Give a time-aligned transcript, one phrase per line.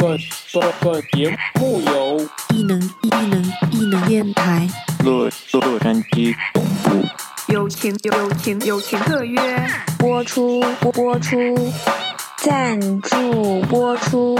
[0.00, 0.18] 本
[0.54, 4.66] 本本节目由异能异能异能电台
[5.04, 7.06] 乐乐山鸡总部
[7.52, 9.38] 友情友情友情特约
[9.98, 11.36] 播出播出，
[12.38, 14.38] 赞助播出。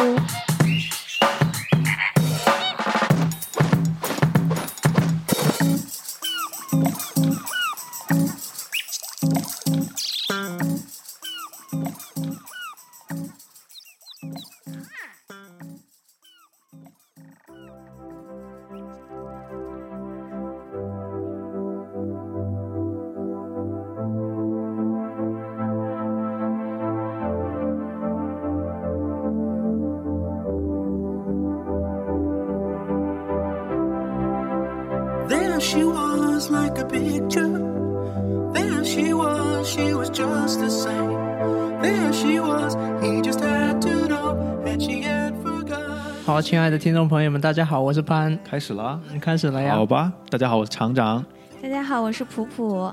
[46.50, 49.76] 亲爱的听众朋友们，大家好，我是潘，开始了开始了呀？
[49.76, 51.24] 好吧，大家好，我是厂长。
[51.62, 52.92] 大家好，我是普普。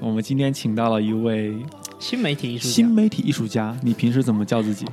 [0.00, 1.62] 我们今天请到了一位
[1.98, 4.86] 新媒体艺术家新媒体艺术家，你平时怎么叫自己？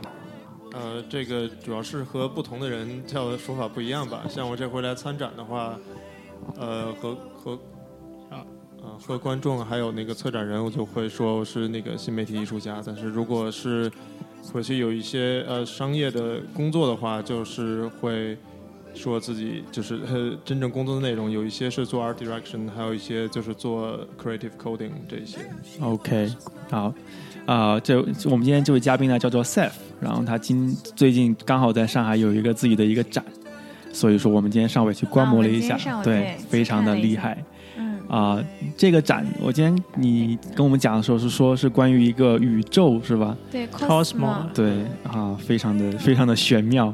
[0.74, 4.26] 呃，这个主要是和不同的人叫的说法不一样吧。
[4.28, 5.74] 像我这回来参展的话，
[6.58, 7.54] 呃，和和
[8.30, 8.44] 啊
[8.84, 12.84] 啊和观众还有那个策展人，我就会说我是那个新媒体艺术家。
[12.86, 13.90] 但是如果是
[14.52, 18.38] 回去有一些呃商业的工作的话，就是会
[18.94, 25.38] 说自己就是呃真正工作的内容，有一些是做 art direction，还有一些就是做 creative coding 这些。
[25.81, 26.30] OK，
[26.70, 26.94] 好，
[27.45, 33.24] 啊、这我们今天这位嘉宾呢叫做 Seth，然后他今最近刚好在上海有一个自己的一个展，
[33.91, 37.44] 所以说我们今天上午也去观摩了一下，对对，非常的厉害。
[38.09, 38.45] 嗯，啊、
[38.75, 43.35] 这个展我今天你跟我们讲的时候是说是关于一个宇宙是吧？
[43.51, 46.94] 对 Cosmo 对啊，非常的非常的玄妙。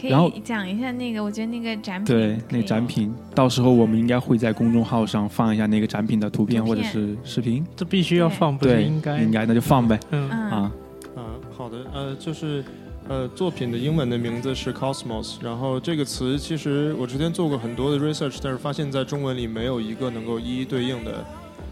[0.00, 7.64] 可然后以讲一下那个，我觉得那个展品对，那展品，到时候我们应该会在公众号上放一下那个展品的图片或者是视频。
[7.74, 9.18] 这必须要放，不是，应该？
[9.22, 9.98] 应该那就放呗。
[10.10, 10.72] 嗯，嗯啊，
[11.16, 11.22] 啊，
[11.56, 12.62] 好的，呃，就是
[13.06, 21.22] 呃，作品的英文的名字是 Cosmos，然后这个词其实我之前做过很多的 research，但是发现在中文里没有一个能够一一对应的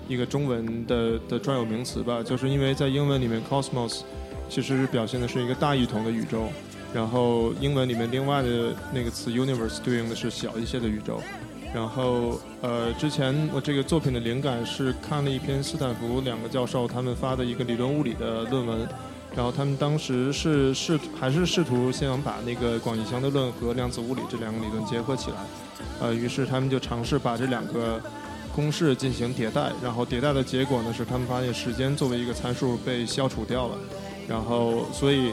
[0.06, 4.02] 一个中文的的专有名词吧，就是因为在英文里面 Cosmos
[4.50, 6.48] 其实表现的是一个大一统的宇宙，
[6.92, 11.18] 然后英文里面另外的那个词 universe 对应的是小一些的宇宙。
[11.74, 18.86] 然后，呃，之前我这个作品的灵感是看了一篇斯坦福两个教授他们发的一个理论物理的论文，
[19.34, 25.36] 然后他们当时是试还是试图想把那个广义相对论和量子物理这两个理论结合起来，
[26.00, 28.00] 呃，于是他们就尝试把这两个
[28.54, 33.76] 公式进行迭代，然后迭代的结果呢是他们发现时间作为一个参数被消除掉了，
[34.28, 35.32] 然后所以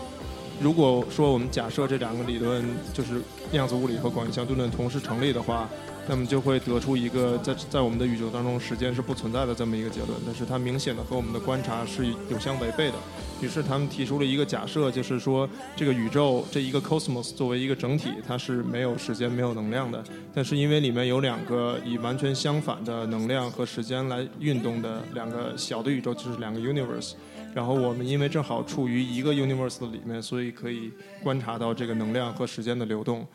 [0.61, 3.21] 如果说我们假设这两个理论就是
[3.51, 5.67] 量子物理和广义相对论同时成立的话，
[6.09, 12.95] 那么就会得出一个在在我们的宇宙当中时间是不存在的这么一个结论，但是它明显的和我们的观察是有相违背的。
[13.39, 20.03] 于是他们提出了一个假设，就是说这个宇宙这一个 cosmos 作为一个整体，它是没有时间、没有能量的。
[20.33, 27.13] 但是因为里面有两个以完全相反的能量和时间来运动的两个小的宇宙，就是两个 universe。
[27.53, 30.91] 然后我们因为正好处于一个 universe 的里面，所以可以
[31.21, 33.27] 观察到这个能量和时间的流动。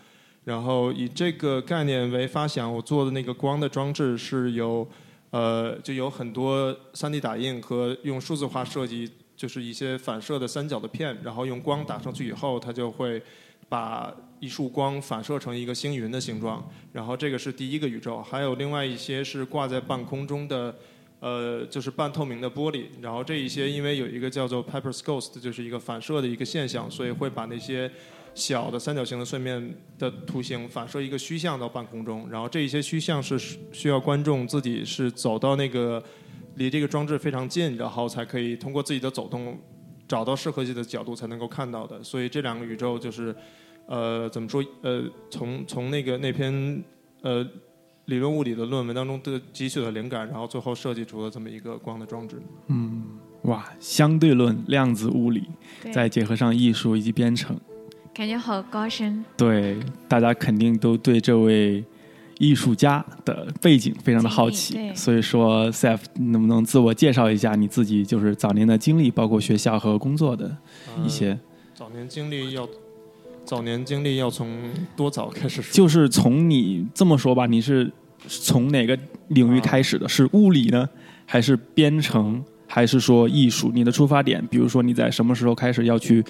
[0.45, 4.87] 然后以这个概念为发想，我做的那个光的装置是有，
[5.31, 13.23] 呃，就有很多 3D 打印和用数字化设计，就是一些反射的三角的片，然后用光打上去以后，它就会
[13.69, 16.69] 把一束光反射成一个星云的形状。
[16.93, 20.75] 然后这个是第一个宇宙，还有另外一些是挂在半空中的。
[21.21, 27.91] 呃，就是半透明的玻璃，然后这一些因为有一个叫做 Pepper's Ghost，就是一个反射的一个现象，所以会把那些
[28.35, 33.39] 小的三角形的碎面的图形反射一个虚像到半空中，然后这一些虚像是
[33.73, 36.03] 需要观众自己是走到那个
[36.57, 39.59] 离这个装置非常近，然后才可以通过自己的走动
[40.09, 42.03] 找到适合自己的角度才能够看到的。
[42.03, 43.35] 所以这两个宇宙就是
[43.87, 46.83] 呃怎么说呃从从那个那篇
[47.23, 47.47] 呃
[48.07, 52.43] 理论物理的论文当中的汲取了灵感，然后最后设计出了这么一个光的装置。
[52.67, 53.03] 嗯，
[53.45, 55.45] 哇，相对论、量子物理，
[55.93, 57.59] 再结合上艺术以及编程，
[58.15, 59.77] 感觉好高深，对
[60.07, 61.83] 大家肯定都对这位
[62.39, 70.57] 艺术家的背景非常的好奇所以说，Seth 能不能自我介绍一下你自己，就是早年的经历，包括学校和工作的
[71.05, 71.37] 一些？
[71.75, 72.69] 早年经历要
[73.45, 75.75] 早年经历要从多早开始说？
[75.75, 77.91] 就是从你这么说吧，你是
[78.29, 78.97] 从哪个
[79.29, 80.09] 领域开始的？
[80.09, 80.89] 是物理呢，
[81.27, 83.73] 还是编程，还是说艺术？
[83.75, 86.25] 你的出发点，比如说你在什么时候开始要去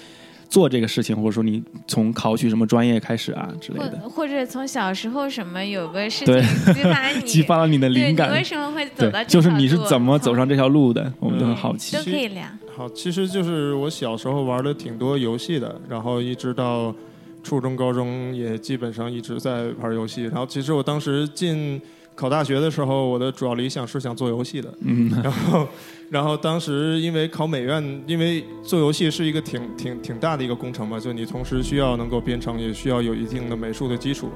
[0.55, 6.41] 做这个事情，或者说你从考取什么专业开始啊之类的，或或者从小时候什么有个事情
[6.73, 8.35] 激发你， 激发了你的灵感你。
[8.35, 12.05] 为什么会走到对，这就是你是怎么走上这条路的，我们都很嗯好奇都。
[12.05, 12.45] 可以聊。
[12.77, 16.95] 好，其实就是我小时候玩的挺多游戏的，然后一直到
[17.43, 20.23] 初中、高中也基本上一直在玩游戏。
[20.23, 21.83] 然后其实我当时进
[22.15, 24.73] 考大学的时候，我的主要理想是想做游戏的。
[24.83, 25.69] 嗯，然后，
[26.11, 34.31] 然后当时因为考美院，因为做游戏是一个挺挺挺大的一个工程嘛，就你同时需要能够编程，也需要有一定的美术的基础。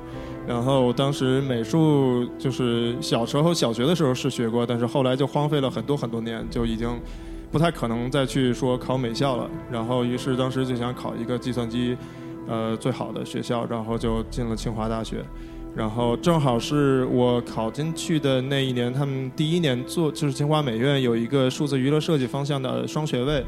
[0.47, 6.89] 然后当时美术就是小时候小学的时候是学过，但是后来就荒废了很多很多年，就已经
[7.53, 9.49] 不太可能再去说考美校了。
[9.71, 11.97] 然后于是当时就想考一个计算机，
[12.49, 15.25] 呃最好的学校，然后就进了清华大学。
[15.79, 23.45] 然后正好是我考进去的那一年，他们第一年做就是清华美院有一个数字娱乐设计方向的双学位，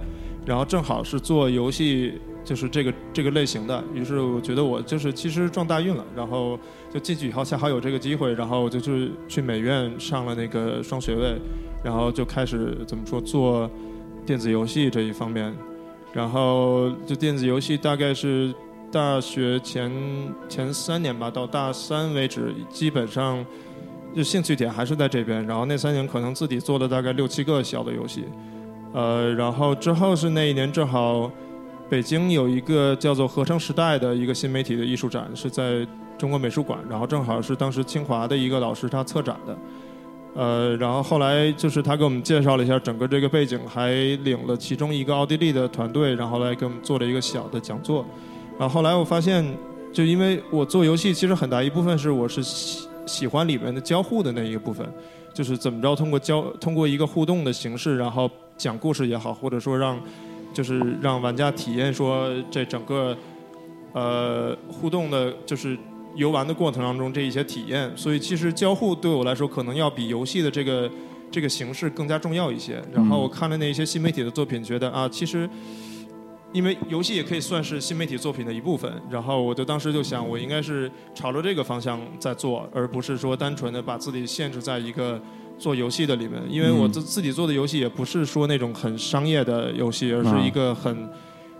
[0.46, 6.56] 然后正好是做游戏就是这个这个类型的，于是我觉得我就是其实撞大运了，然后
[6.94, 11.36] 就进去以后恰好有这个机会，然后我就去去美院上了那个双学位，
[11.82, 13.68] 然后就开始怎么说做
[14.24, 15.52] 电子游戏这一方面，
[16.12, 18.54] 然后就电子游戏大概是
[18.92, 19.90] 大学前
[20.48, 23.44] 前三年吧，到大三为止，基本上
[24.14, 25.46] 就兴趣点还是在这边。
[25.46, 28.24] 然后那三年可能自己做了大概六七个小的游戏，
[28.92, 31.30] 呃，然后之后是那一年正好
[31.88, 35.86] 北京有一个叫做合成时代的一个新媒体的艺术展，是在
[36.18, 39.56] 中国美术馆，然后正好是当时清华的一个老师他策展的。
[40.34, 43.90] 呃，然后后来就是他给我们介绍了一下整个这个背景，还
[44.22, 48.04] 领了其中一个奥地利的团队，然后来给我们做了一个小的讲座。
[48.60, 49.42] 然后后来我发现，
[49.90, 54.86] 就因为我做游戏，其实很大一部分是我是喜喜欢里面的交互的那一个部分，
[55.32, 59.98] 就是怎么着通过交通过一个互动的形式，然后讲故事也好，或者说让
[60.52, 63.16] 就是让玩家体验说这整个
[63.94, 65.74] 呃互动的，就是
[66.14, 67.90] 游玩的过程当中这一些体验。
[67.96, 70.90] 所以其实交互对我来说，可能要比游戏的这个
[71.30, 72.78] 这个形式更加重要一些。
[72.92, 75.48] 然后我看了那些新媒体的作品，觉得啊，其实。
[76.52, 85.20] 因为游戏也可以算是新媒体作品的一部分，然后我就当时就想，我应该是朝着这个方向在做，而不是说单纯的把自己限制在一个
[85.58, 86.42] 做游戏的里面。
[86.48, 91.08] 因为我自自己做的游戏也不是说那种很商业的游戏，而是一个很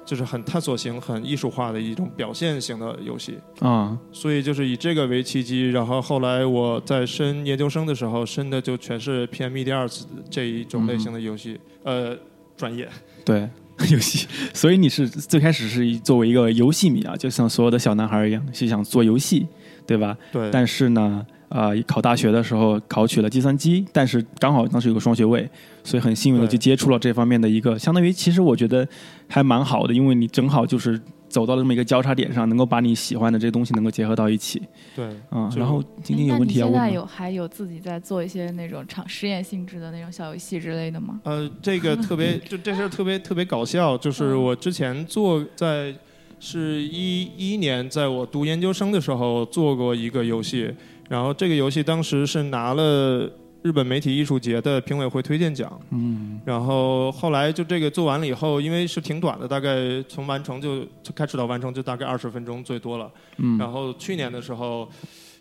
[0.04, 3.38] 就是很探索型、很艺术化的一种表现型的游戏。
[3.60, 12.16] 啊，所以就是以这个为契机，然后后来我在申研究生的时候，申的就全是偏 media arts 这一种类型的游戏，呃，
[12.56, 12.88] 专业。
[13.24, 13.48] 对，
[13.90, 14.26] 游戏。
[14.52, 19.46] 所以你是最开始是作为一个游戏迷啊，就像所有的小男孩一样，是想做游戏，
[19.86, 20.16] 对吧？
[20.32, 25.48] 对，但是呢，呃，考大学的时候考取了计算机，但是刚好当时有个双学位，
[25.82, 28.86] 所以很幸运的就接触了这方面的一个，相当于其实我觉得
[29.28, 31.00] 还蛮好的，因为你正好就是
[31.30, 34.60] 走到了这么一个交叉点上，能够把你喜欢的这些东西能够结合到一起
[34.94, 36.80] 对，啊、就然后今天有问题要问吗？
[36.80, 41.20] 现在有还有自己在做一些那种场实验性质的那种小游戏之类的吗？
[41.24, 45.94] 呃，这个特别，就这事儿特别特别搞笑，就是我之前做在
[46.40, 50.74] 是一一年，在我读研究生的时候做过一个游戏，
[51.08, 53.30] 然后这个游戏当时是拿了
[53.62, 63.10] 日本媒体艺术节的评委会推荐奖，嗯然后后来就这个做完了以后，因为是挺短的，大概从完成就就开始到完成就大概二十分钟最多了。
[63.36, 64.88] 嗯，然后去年的时候，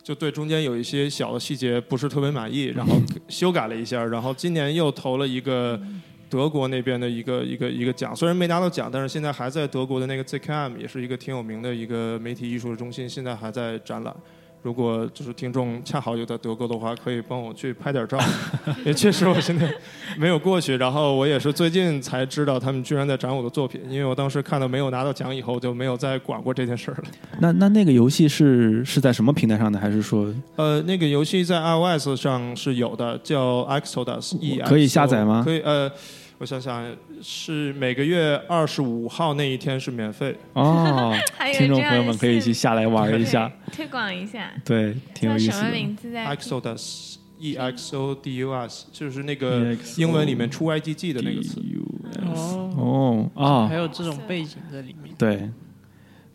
[0.03, 2.93] 就对中间有一些小的细节不是特别满意，然后
[3.29, 4.03] 修改了一下。
[4.03, 5.79] 然后今年又投了一个
[6.29, 14.13] 德国那边的一个一个一个奖，虽然没拿到奖，但是现在还在德国的那个 ZKM 也是一个挺有名的一个媒体艺术中心，现在还在展览。
[14.61, 18.19] 如果就是听众恰好有在德国的话，可以帮我去拍点照。
[18.85, 19.71] 也确实我现在
[20.17, 27.03] 没有过去，然后我也是最近才知道他们居然在展我的作品，因为我当时看到没有拿到奖以后，就没有再管过这件事儿了。
[27.39, 29.79] 那那那个游戏是是在什么平台上的？
[29.79, 35.89] 还是说呃，那个游戏在 iOS 上是有的，叫 Exodus，E 可以下载吗可以，呃，
[36.39, 36.85] 我想想，
[37.21, 40.35] 是每个月二十五号那一天是免费。
[40.53, 45.71] 哦， 还有听众朋友们可以去信下来玩一下，推广一下，对，挺有意思的。
[45.71, 47.15] 名字在？Exodus。
[47.41, 51.61] E X O D U S 就是那个英文里面出 I G G 的那个词。
[52.25, 55.15] 哦，哦啊，还有这种背景在里面。
[55.17, 55.49] 对。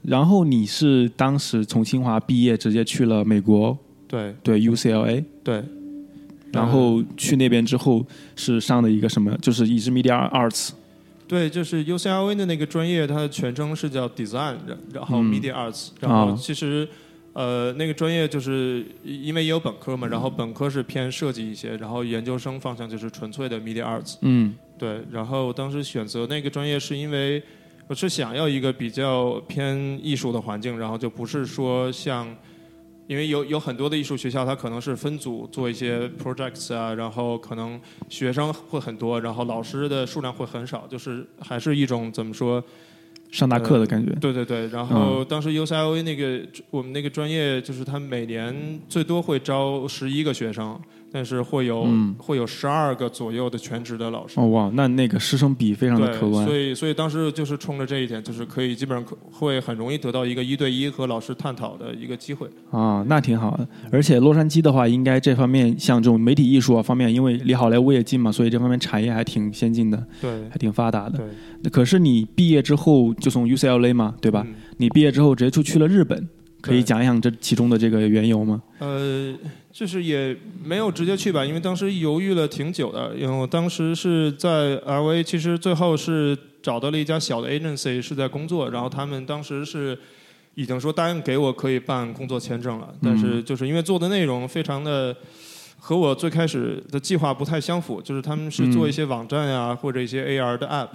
[0.01, 3.77] 然后你是当时从清华毕业，直接去了美国，
[4.09, 5.63] 对对 UCLA，对，
[6.55, 8.05] 然后去那边之后
[8.37, 10.71] 是上的一个什么，就是也是 Media Arts，
[11.27, 15.31] 对，就是 UCLA 的那个专业，它的全称是叫 Design，然然后嗯。
[15.31, 16.89] Media Arts，、然后啊其实
[17.33, 24.17] 呃那个专业就是因为也有本科嘛，然后本科是偏设计一些，然后研究生方向就是纯粹的 Media Arts。
[24.23, 24.55] 嗯。
[24.77, 27.41] 对，然后当时选择那个专业是因为
[27.87, 32.27] 我是想要一个比较偏艺术的环境，然后就不是说像，
[33.07, 42.63] 因为有有很多的艺术学校，它可能是分组做一些 projects 啊，然后可能学生会很多，然后老师的数量会很少，就是还是一种怎么说？
[43.31, 44.13] 上大课的感觉。
[44.21, 50.81] 对对对，然后当时 UCLA 那个我们那个专业，就是他每年最多会招十一个学生，
[51.15, 54.41] 但是会有、嗯会有十二个左右的全职的老师。
[54.41, 56.57] 哦哇，那那个师生比非常的，可观所。
[56.57, 62.49] 以所以当时就是冲着这一点，就是可以基本上可会很容易得到一个一对一和老师探讨的一个机会。
[62.73, 63.69] 啊，那挺好的。
[63.93, 71.21] 而且洛杉矶的话，应该这方面像这种媒体艺术啊方面，因为离好莱坞也近嘛，所以这方面产业还挺先进的，对还挺发达的。
[71.63, 74.43] 对，可是你毕业之后就从 UCLA 嘛，对吧？
[74.49, 76.29] 嗯你毕业之后直接就去了日本，
[76.61, 78.61] 可以讲一讲这其中的这个缘由吗？
[78.81, 79.33] 呃，
[79.75, 83.13] 就是也没有直接去吧，因为当时犹豫了挺久的。
[83.17, 89.99] 因为我当时是在 LA，其实最后是找到了一家小的 agency 是在工作，然后他们当时是
[90.55, 95.15] 已经说答应给我可以办工作签证了，但是就是因为做的内容非常的。
[95.87, 100.89] 和我最开始的计划不太相符，就是他们是做一些网站呀、或者一些 AR 的 app，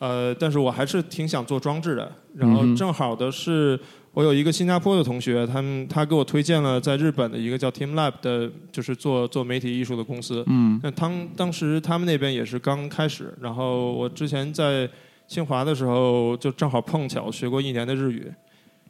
[0.00, 2.12] 呃，但是我还是挺想做装置的。
[2.34, 3.80] 然后正好的是，
[4.12, 10.42] 我有一个新加坡的同学，他们他给我推荐了在日本的一个叫 Team Lab 的，就是做做媒体艺术的公司。
[10.46, 14.88] 嗯那当当时他们那边也是刚开始，然后我之前在
[15.26, 18.32] 清华的时候就正好碰巧学过一年的日语，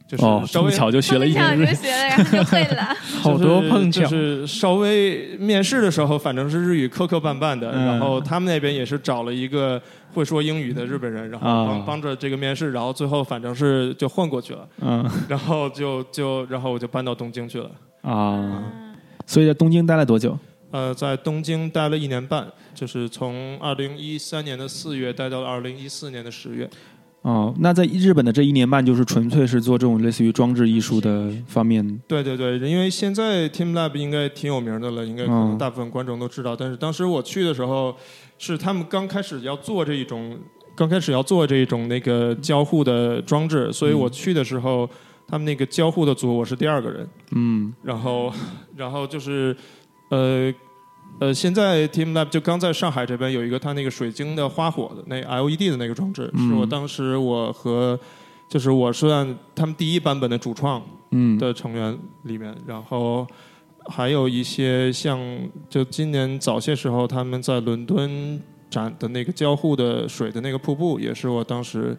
[0.09, 2.97] 就是哦，稍微碰巧就学了一碰年日巧就学了，然后就会了。
[3.21, 9.81] 好多碰巧就，是稍微面试的时候，反正是日语磕磕绊绊的，嗯然后他们那边也是找了一个
[10.15, 17.71] 会说英语的日本人，然后帮、啊帮着这个面试，然后最后反正是就混过去了，嗯然后就就然后我就搬到东京去了。
[18.01, 18.65] 啊，
[19.27, 20.39] 所以在东京待了多久？
[20.71, 26.69] 呃，在东京待了一年半，就是从二零一三年的四月待到了二零一四年的十月。
[27.23, 32.01] 哦，那在日本的这一年半，就是纯粹是做这种类似于装置艺术的方面。
[32.07, 36.55] 对对对，因为现在 Team Lab 应该挺有名的了，应该可能嗯大部分观众都知道。
[36.55, 37.95] 但是当时我去的时候，
[38.39, 40.39] 是他们刚开始要做这一种，
[40.77, 44.89] 刚开始要做这一种那个交互的装置，所以我去的时候，
[45.27, 47.07] 他们那个交互的组我是第二个人。
[47.33, 48.33] 嗯然后，
[48.77, 49.55] 然后就是，
[50.11, 50.51] 呃，
[51.21, 57.99] 呃，现在 Team Lab 就刚在上海这边有一个它那个水晶的花火的那 LED 的那个装置，嗯是我当时我和
[58.49, 63.27] 就是我是按他们第一版本的主创嗯的成员里面，然后
[63.89, 65.19] 还有一些像
[65.69, 71.97] 就今年早些时候他们在伦敦展的那个交互的水的那个瀑布，也是我当时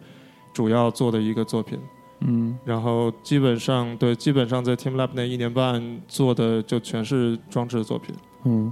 [0.54, 1.78] 主要做的一个作品。
[2.22, 8.14] 嗯然后基本上对，基本上在 Team Lab 那一年半做的就全是装置作品。
[8.44, 8.70] 嗯，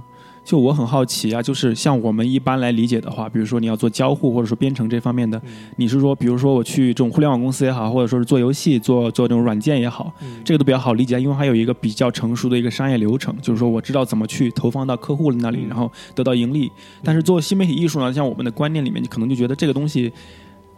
[0.49, 5.69] 就我很好奇啊，就是像我们一般来理解的话，比如说你要做交互或者说编程这方面的，嗯。
[5.75, 10.41] 你是说，比如说我去这种互联网公司也好，或者说是做游戏、做做这种软件也好，嗯。
[10.43, 15.69] 这个都比较好理解，因为还有一个比较成熟的一个商业流程，就是说我知道怎么去投放到客户那里，嗯。
[15.69, 16.71] 然后得到盈利。
[17.03, 20.11] 但是做新媒体艺术呢，像我们的观念里面，你可能就觉得这个东西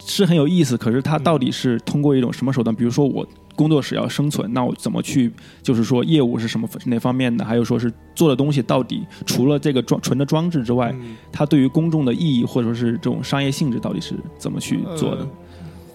[0.04, 2.76] 是很有意思，可是它到底是通过一种什么手段？
[2.76, 5.32] 比如说我工作室要生存，那我怎么去，
[5.62, 7.44] 就是说业务是什么哪方面的？
[7.44, 15.28] 还有说是做的东西到底除了这个装纯的装置之外，嗯它对于公众的意义或者说是这种商业性质到底是怎么去做的呃？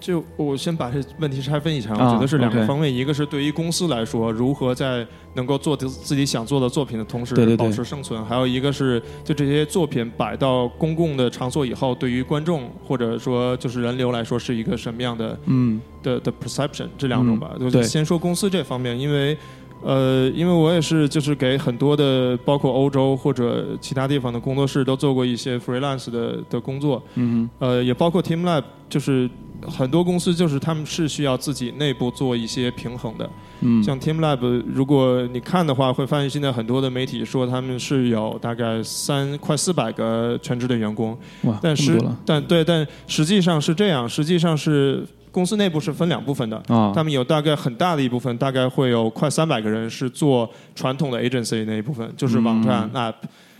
[0.07, 15.81] 就我先把这问题拆分一下，啊我觉得是两个方面，一个是对于公司来说，如何在能够做自自己想做的作品的同时保持生存，还有一个是就这些作品摆到公共的场所以后，对于观众或者说就是人流来说是一个什么样的嗯。
[16.03, 17.51] 的的 perception 这两种吧。
[17.59, 19.37] 就先说公司这方面，因为
[19.81, 29.29] 呃，因为我也是就是给很多的包括欧洲或者其他地方的工作室都做过一些 freelance 的的工作，嗯呃，也包括 Team Lab，就是
[29.67, 33.29] 很多公司就是他们是需要自己内部做一些平衡的。
[33.61, 34.39] 嗯，像 Team Lab，
[34.71, 45.03] 如果你看的话，会发现现在很多的媒体说他们是有大概三快四百个全职的员工，哇，但是但对，但实际上是这样，实际上是
[45.37, 46.57] 公司内部是分两部分的。
[46.67, 53.13] 啊，他们有大概很大的一部分，大概会有快三百个人是做传统的 agency 那一部分，就是网站、app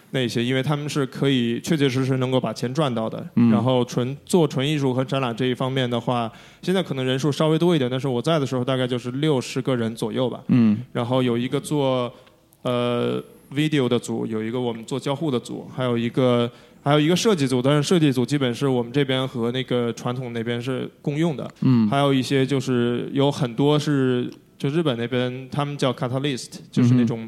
[0.09, 3.23] 那些，因为他们是可以确确实实能够把钱赚到的。
[3.35, 6.31] 嗯然后纯做纯艺术和展览这一方面的话，
[6.63, 10.41] 现在可能人数稍微多一点，但是我在的时候大概就是六十个人左右吧。
[10.47, 12.11] 嗯然后有一个做
[12.63, 13.21] 呃
[13.53, 16.49] video 的组，有一个我们做交互的组，还有一个
[16.87, 21.45] 还有一个设计组，但是设计组基本是我们这边和那个传统那边是共用的。
[21.61, 27.27] 嗯还有一些就是有很多是就日本那边他们叫 catalyst，就是那种、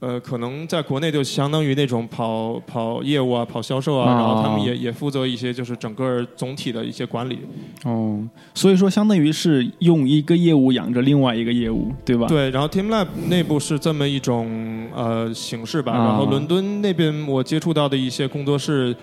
[0.00, 7.40] 呃，可能在国内就相当于那种跑跑业务啊、跑销售啊，哦然后他们也也负责一些就是整个总体的一些管理。
[7.84, 8.22] 哦，
[8.54, 15.92] 所以说相当于是用一个业务养着另外一个业务，对吧？，对，然后 TeamLab 内部是这么一种呃形式吧。
[15.92, 18.94] 啊然后伦敦那边我接触到的一些工作室，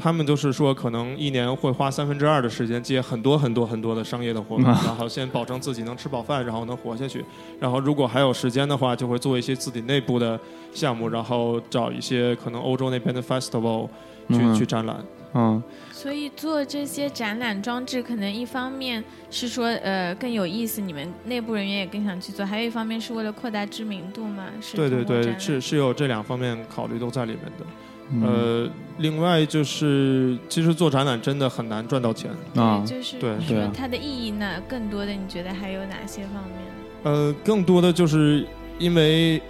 [0.00, 7.24] 他们就是说可能一年会花三分之二的时间接很多很多很多的商业的活动，啊然后先保证自己能吃饱饭，然后能活下去。
[7.60, 10.40] 然后如果还有时间的话，就会做一些自己内部的
[10.72, 13.86] 项目，然后找一些可能欧洲那边的 festival
[14.28, 14.96] 去、嗯去展览。
[15.32, 24.46] 嗯，所以做这些展览装置，可能一方面是说呃更有意思，你们内部人员也更想去做；还有一方面是为了扩大知名度嘛。
[24.60, 27.64] 是对对对，是是有这两方面考虑都在里面的。
[28.12, 32.30] 嗯呃，另外就是，其实做展览真的很难赚到钱。
[32.56, 36.56] 啊对，就是对它的意义呢，更多的你觉得还有哪些方面？
[37.04, 38.46] 呃，更多的就是
[38.78, 39.40] 因为，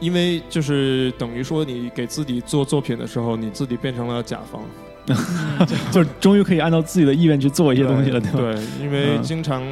[0.00, 4.60] 因为就是等于说你给自己做作品的时候，你自己变成了甲方。
[5.92, 8.38] 就是终于可以按照自己的意愿去做一些东西了，对吧？
[8.40, 9.62] 对，因为嗯经常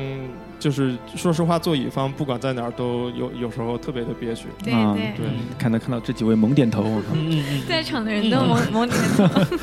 [0.64, 4.46] 就是说实话，做乙方不管在哪儿都有有时候特别的憋屈。
[4.62, 5.26] 对啊对，对，
[5.58, 9.56] 看到看到这几位猛点头，我靠嗯嗯嗯，在场的人都猛猛点头。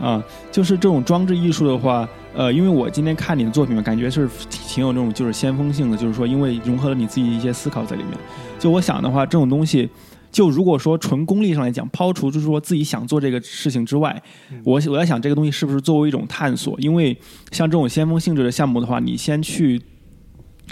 [0.04, 8.12] 啊，就是这种装置艺术的话，呃，因为我今天看你的作品嘛，感觉是挺挺有那种就是先锋性的，就是说因为融合了你自己一些思考在里面。
[8.58, 9.88] 就我想的话，这种东西。
[10.30, 16.78] 就如果说纯功利上来讲，抛除就是说自己想做这个事情之外，嗯我我在想这个东西是不是作为一种探索？
[16.80, 17.16] 因为
[17.50, 19.80] 像这种先锋性质的项目的话，你先去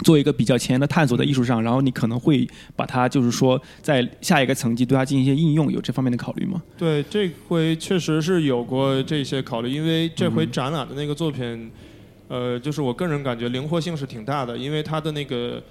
[0.03, 6.61] 做一个比较前沿的探索在艺术上，然后你可能会把它就是说在下一个层级对它进行一些应用，有这方面的考虑吗？
[6.77, 11.71] 对，这回确实是有过这些考虑，因为这回展览的那个作品，
[12.27, 15.61] 呃，就是我个人感觉灵活性是挺大的，因为它的那个，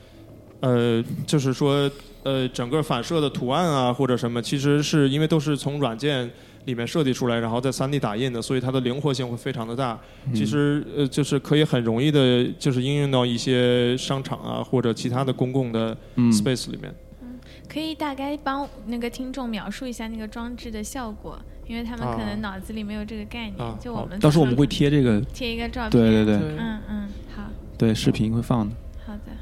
[0.61, 1.90] 呃，就是说，
[2.22, 6.29] 呃，整个反射的图案啊或者什么，其实是因为都是从软件
[6.66, 9.98] 里面设计出来，然后在 3D 打印的，所以它的灵活性会非常的大。
[10.35, 16.94] 其实呃，就是可以很容易的，就是应用到一些商场啊或者其他的公共的嗯 space 里面。
[17.22, 23.59] 嗯可以大概帮那个听众描述一下那个装置的效果，因为他们可能脑子里没有这个概念。
[23.59, 25.90] 啊就我们到时候我们会贴这个， 贴一个照片。
[25.90, 27.42] 对对对对嗯嗯，好
[27.76, 28.74] 对，视频会放的。
[29.05, 29.33] 好的。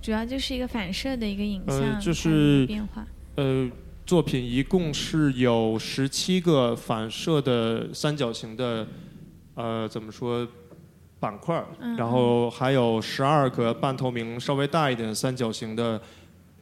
[0.00, 3.06] 主要就是一个反射的一个影像，呃就是变化。
[3.36, 3.68] 呃，
[4.06, 8.86] 作品一共是有十七个反射的三角形的，
[9.56, 10.46] 呃，怎么说
[11.18, 11.60] 板块
[11.98, 16.00] 然后还有十二个半透明、稍微大一点三角形的，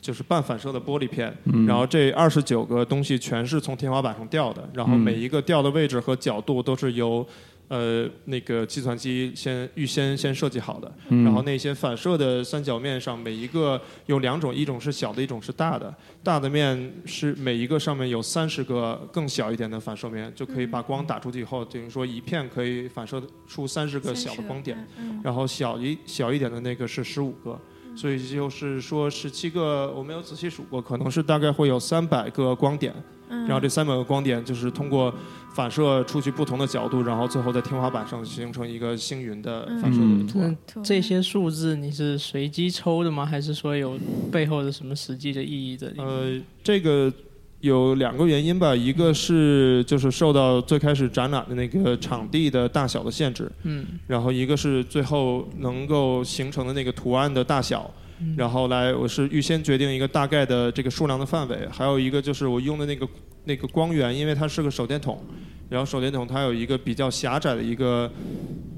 [0.01, 1.37] 就是半反射的玻璃片。
[1.45, 7.27] 嗯然后这二十九个东西全是从天花板上掉的，然后嗯每一个掉的位置和角度都是由。
[7.69, 15.93] 呃，那个计算机先预先先设计好的，嗯然后那些反射的三角面上，每一个有两种，一种是小的，一种是大的。
[16.23, 24.87] 大的面是每一个上面有三十个更小一点的反射面，就可以把光打出去以后，等于说一片可以反射出三十个小的光点。
[24.99, 27.59] 嗯，然后小一小一点的那个是十五个，
[27.97, 32.95] 所以就是说十七个，我没有仔细数过，可能是大概会有三百个光点。
[33.29, 35.13] 嗯，然后这三百个光点就是通过
[35.55, 40.57] 反射出去不同的角度，然后最后在天花板上形成一个星云的反射的图案。
[40.75, 43.25] 嗯这些数字你是随机抽的吗？
[43.25, 43.99] 还是说有
[44.31, 46.07] 背后的什么实际的意义在里面？
[46.07, 47.13] 呃，这个
[47.61, 58.04] 有两个原因吧，一个是就是受到最开始展览的那个场地的大小的限制，嗯然后一个是最后能够形成的那个图案的大小，嗯
[58.37, 63.09] 然后来我是预先决定一个大概的这个数量的范围，还有一个就是我用的那个
[63.45, 65.23] 那个光源，因为它是个手电筒，
[65.69, 68.11] 然后手电筒它有一个比较狭窄的一个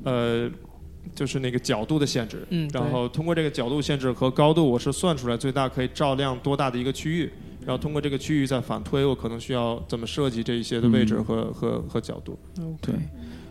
[0.05, 0.51] 呃。
[1.15, 2.79] 就是那个角度的限制，嗯对。
[2.79, 7.31] 然后通过这个角度限制和高度，我是算出来最大可以照亮多大的一个区域，
[7.65, 11.25] 然后通过这个区域再反推，我可能需要怎么设计这一些的位置嗯。
[11.25, 12.39] 和、和和角度。
[12.83, 12.95] 对，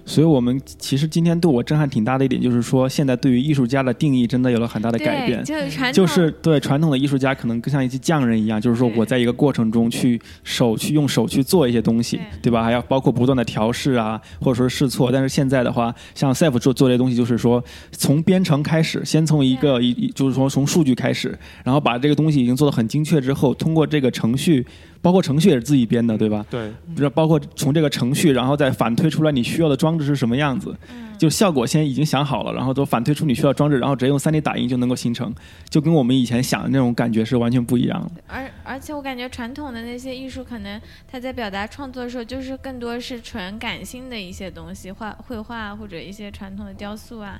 [0.06, 5.44] 所以我们其实今天对我震撼挺大的一点，就是说现在对于艺术家的定义真的有了很大的改变，。
[5.44, 12.64] 就是传统，就是对传统的艺术家可能更像一些匠人一样，就是说我在一个过程中去手去用手去做一些东西，对对吧？
[12.64, 15.12] 还要包括不断的调试啊，或者说试错。
[15.12, 24.66] 但是现在的话，像 Sef 做做这些东西，就是说从编程开始，先从一个一一就是说从数据开始，然后把这个东西已经做得很精确之后，通过这个程序，
[25.06, 26.44] 包括程序也是自己编的，对吧？
[26.50, 30.76] 对，不是包括从这个程序，然后再反推出来你需要的装置是什么样子，
[31.16, 35.32] 就效果先已经想好了，然后都反推出你需要装置，然后直接用 3D 打印就能够形成，
[35.70, 38.24] 就跟我们以前想的那种感觉是完全不一样的。
[38.26, 47.40] 而而且我感觉传统的那些艺术，可能他在表达创作的时候，就是更多是纯感性的一些东西，画绘画或者一些传统的雕塑啊，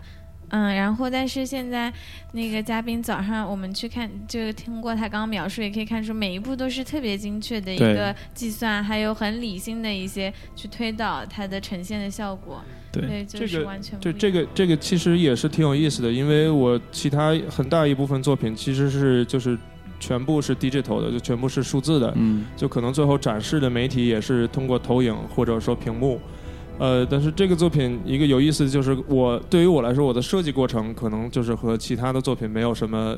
[0.50, 1.92] 嗯，然后但是现在
[2.34, 12.64] 那个嘉宾早上我们去看，就听过他刚刚描述，也可以看出每一步都是特别精确的一个计算，还有很理性的一些去推导它的呈现的效果。
[12.92, 19.58] 对就这个是完全不这个这个其实也是挺有意思的，因为我其他很大一部分作品其实是就是
[20.00, 26.22] 全部是 digital 的，就全部是数字的，嗯就可能最后展示的媒体也是通过投影或者说屏幕。
[26.78, 33.18] 呃，但是这个作品一个有意思的就是我对于我来说，我的设计过程可能就是和其他的作品没有什么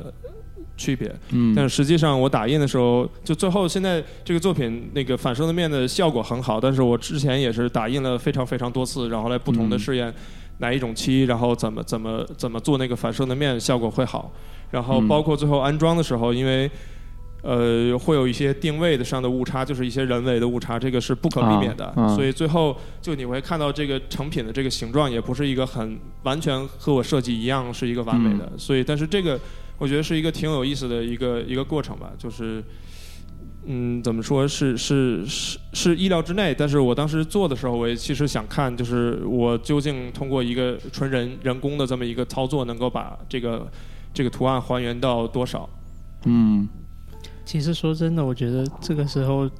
[0.76, 1.14] 区别。
[1.30, 10.12] 嗯，但实际上我打印的时候，就最后现在这个作品那个反射的面的效果很好，但是我之前也是打印了非常非常多次，然后来不同的嗯试验
[10.58, 14.32] 哪一种漆，然后怎么怎么怎么做那个反射的面效果会好，
[14.70, 16.70] 然后嗯包括最后安装的时候，因为。
[17.48, 21.86] 呃，会有一些定位的上的误差，就是一些人为的误差，这个是不可避免的。
[21.86, 28.52] 啊啊所以最后就你会看到这个成品的这个形状也不是一个很完全和我设计一样是一个完美的。
[28.58, 29.40] 所以，但是这个
[29.78, 32.62] 我觉得是一个挺有意思的一个一个过程吧，就是。
[33.70, 43.68] 嗯，怎么说是是是是意料之内，但是我当时做的时候，我也其实想看，就是我究竟通过一个纯人人工的这么一个操作，能够把这个
[44.14, 45.68] 这个图案还原到多少？
[46.24, 46.66] 嗯
[47.48, 49.50] 其实说真的，我觉得这个时候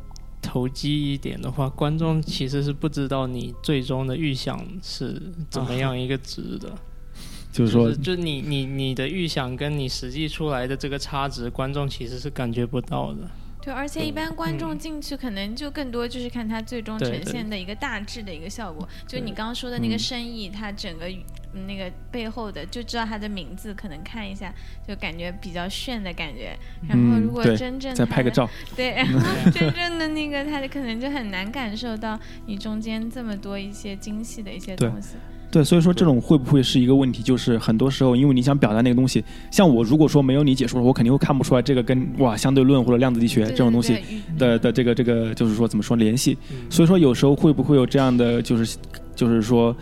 [0.42, 6.70] 投机一点的话，观众其实是不知道你最终的预想是怎么样一个值的。
[7.51, 13.20] 就是说就是就你你你的预想跟你实际出来的这个差值，观众其实是感觉不到的。
[13.62, 18.87] 对，而且一般观众进去可能就更多就是看它最终呈现的一个大致的一个效果。
[19.07, 21.24] 就你刚刚说的那个嗯生意，它整个嗯
[21.66, 24.52] 那个背后的就知道他的名字，可能看一下
[24.87, 26.56] 就感觉比较炫的感觉。
[26.88, 35.16] 然后如果真正再拍个照， 对，然 后 真正的那个他可能就很难感受到你中间这么多一些精细的一些东西。
[35.50, 37.22] 对，所以说这种会不会是一个问题？
[37.22, 46.37] 就是很多时候，因为你想表达那个东西，像我如果说没有你解说，我肯定会看不出来这个跟哇相对论或者量子力学这种东西对对的的这个这个就是说怎么说联系。
[46.50, 48.76] 嗯所以说有时候会不会有这样的就是
[49.16, 49.74] 就是说，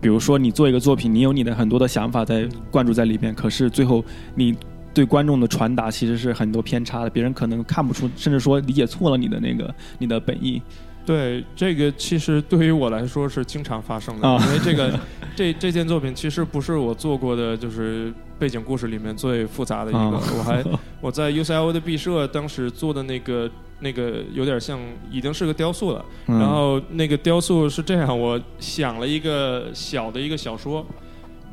[0.00, 4.04] 比如说你做一个作品，你有你的很多的想法在灌注在里面，可是最后
[4.34, 4.54] 你
[4.92, 10.60] 对观众的传达其实是很多偏差的，别人可能看不出，甚至说理解错了你的那个 你的本意。
[11.06, 14.98] 对，这个其实对于我来说是经常发生的，啊因为这个
[15.36, 19.98] 这这件作品其实不是我做过的，就是背景故事里面最复杂的一个。
[19.98, 20.64] 啊我还
[21.02, 23.50] 我在 UCLA 的毕设当时做的那个
[23.84, 24.80] 那个有点像
[25.12, 26.40] 已经是个雕塑了，嗯。
[26.40, 30.84] 然后那个雕塑是这样，我想了一个小的一个小说，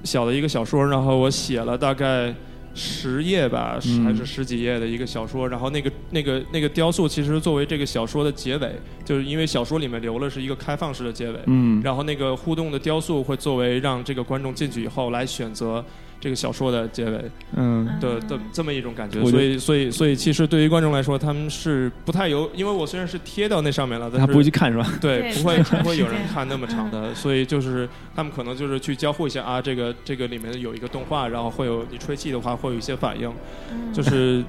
[0.04, 2.34] 小的一个小说，然后我写了大概。
[2.74, 8.72] 十页吧，还是十几页的一个小说，然后那个那个那个雕塑其实作为这个小说的结尾，
[9.04, 11.82] 就是因为小说里面留了是一个开放式的结尾，嗯。
[11.84, 15.84] 然后那个互动的雕塑会作为让这个观众进去以后来选择
[16.22, 17.22] 这个小说的结尾
[17.58, 17.86] 嗯。
[18.00, 24.88] 的的这么一种感觉，所以所以所以其实对于观众来说，他们是不太有，因为我虽然是贴到那上面了，但他不会去看是吧？
[25.02, 33.32] 对，对不会不会有人看那么长的，所以就是他们可能就是去交互一下啊，这个这个里面有一个动画，然后会有你吹气的话会有一些反应，
[33.72, 33.92] 嗯。
[33.92, 34.44] 就是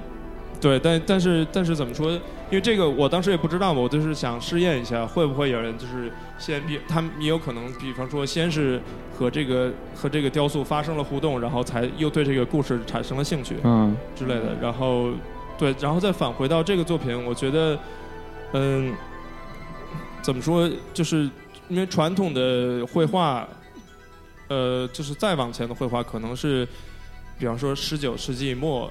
[0.63, 2.13] 对，但但是但是怎么说？
[2.13, 8.81] 因为这个我当时也不知道嘛，我就是想试验一下，会不会有人就是先比他们也有可能，比方说先是
[9.19, 13.57] 和这个和这个雕塑发生了互动，然后才又对这个故事产生了兴趣。
[13.65, 15.11] 嗯之类的，然后
[15.59, 17.77] 对，然后再返回到这个作品，我觉得，
[18.53, 18.95] 嗯，
[20.23, 21.29] 怎么说，就是
[21.69, 23.49] 因为传统的绘画，
[24.47, 26.69] 呃，就是再往前的绘画，可能是，
[27.39, 28.89] 比方说十九世纪末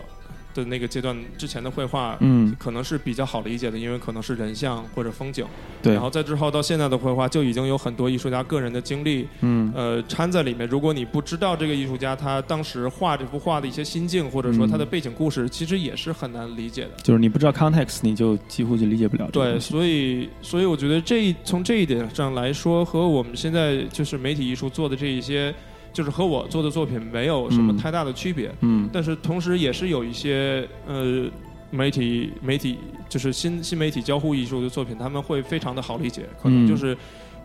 [0.53, 5.45] 的那个阶段之前的绘画，嗯，可能是比较好理解的，因为可能是人像或者风景，
[5.81, 5.93] 对。
[5.93, 9.71] 然，后再之后到现在的绘画，就已经有很多艺术家个人的经历，嗯。
[9.75, 10.67] 呃掺在里面。
[10.67, 16.91] 如果你不知道这个艺术家他当时画这幅画的一些心境，或者说他的嗯背景故事，其实也是很难理解的。
[17.03, 25.53] 就是你不知道 context，你就几乎就理解不了对，所以所以我觉得这一从这一点上来说，和我们现在就是媒体艺术做的这一些，
[25.93, 28.53] 就是和我做的作品没有什么嗯太大的区别。
[28.61, 31.25] 嗯但是同时也是有一些呃
[31.69, 32.77] 媒体媒体
[33.09, 36.97] 就是新新媒体交互艺术的作品，他们会非常的好理解，可能嗯就是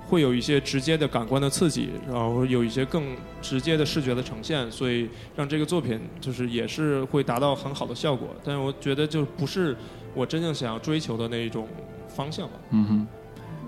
[0.09, 8.29] 会有一些直接的感官的刺激，然后有一些更直接的视觉的呈现，所以让这个作品就是也是会达到很好的效果。
[8.45, 9.77] 但是我觉得就不是
[10.15, 11.67] 我真正想要追求的那一种
[12.09, 12.55] 方向吧。
[12.71, 13.07] 嗯哼。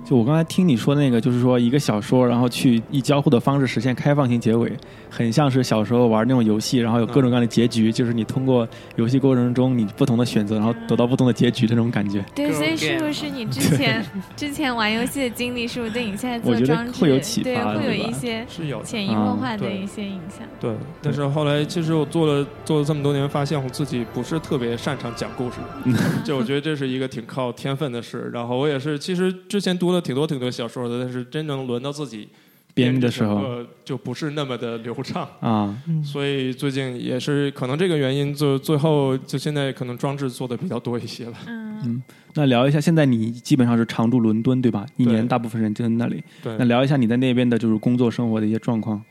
[0.08, 4.72] 就我刚才听你说那个，就是说一个小说，然后去以交互的方式实现开放性结尾，
[5.10, 8.66] 很像是小时候玩那种游戏，然后有各种各样的结局，就是你通过
[8.96, 12.24] 游戏过程中你不同的选择，然后得到不同的结局的那种感觉。
[12.34, 14.02] 对，所以是不是你之前
[14.34, 18.82] 之前玩游戏的经历，是不是对你现在做我觉得装置会有启发对会有一些是有。
[18.82, 20.46] 潜移默化的一些影响？
[20.58, 25.56] 对，但是后来其实我做了做了这么多年，发现我自己不是特别擅长讲故事，
[26.24, 28.30] 就我觉得这是一个挺靠天分的事。
[28.32, 32.28] 然后我也是，其实之前读了挺多挺多小说的，但是真正轮到自己
[32.74, 35.28] 编的时候就不是那么的流畅。
[35.40, 41.34] 啊，所以最近也是可能这个原因，就最后就现在可能装置做的比较多一些了。
[41.46, 42.02] 嗯，
[42.34, 44.86] 那聊一下，现在你基本上是常驻伦敦对吧？
[44.96, 46.22] 一年大部分时间就在那里。
[46.42, 49.02] 对那，聊一下你在那边的就是工作生活的一些状况。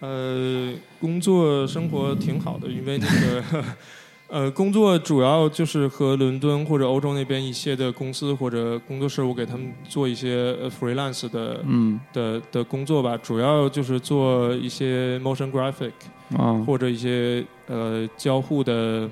[0.00, 3.64] 呃，工作生活挺好的，因为那个
[4.28, 12.00] 呃，工作主要就是和伦敦或者欧洲那边一些的公司或者工作室，我给他们做一些呃 freelance 的、嗯。
[12.12, 15.92] 的的工作吧，主要就是做一些 motion graphic
[16.36, 16.54] 啊。
[16.66, 19.08] 或者一些呃交互的。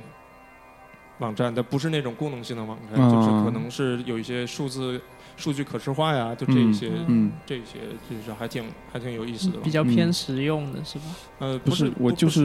[1.19, 5.01] 网站，但不是那种功能性的网站，啊就是可能是有一些数字、
[5.37, 7.79] 数据可视化呀，就这一些，嗯，这一些
[8.11, 9.61] 就是还挺还挺有意思的吧。
[9.63, 11.05] 比较偏实用的是吧？
[11.39, 12.45] 呃，不是是，我就是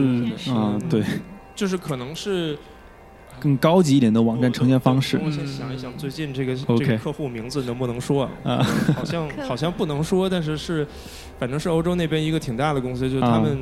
[0.52, 1.02] 啊，对，
[1.58, 2.56] 就是可能是
[3.40, 5.20] 更高级一点的网站呈现方式。
[5.24, 8.30] 我先想一想，最近这个这个客户名字能不能说啊？
[8.44, 8.62] 啊。
[8.94, 10.86] 好像好像不能说，但是是，
[11.36, 13.58] 反正是欧洲那边一个挺大的公司，就是他啊们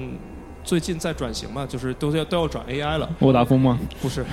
[0.66, 3.79] 最近在转型嘛，就是都要都要转 AI 了，沃达丰吗？
[4.02, 4.26] 不是？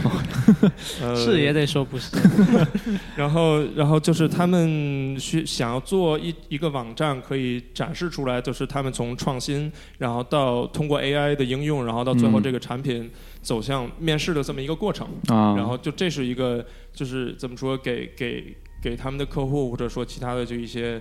[1.00, 2.18] 呃是也得说不是。
[3.16, 13.08] 然后，然后就是他们需想要做一一个网站，可以展示出来，就是他们从创新，然后到通过 AI 的应用，然后到最后嗯这个产品
[13.44, 15.08] 走向面试的这么一个过程。
[15.28, 16.66] 啊，然后就这是一个，
[16.96, 21.00] 就是怎么说，给给给他们的客户或者说其他的就一些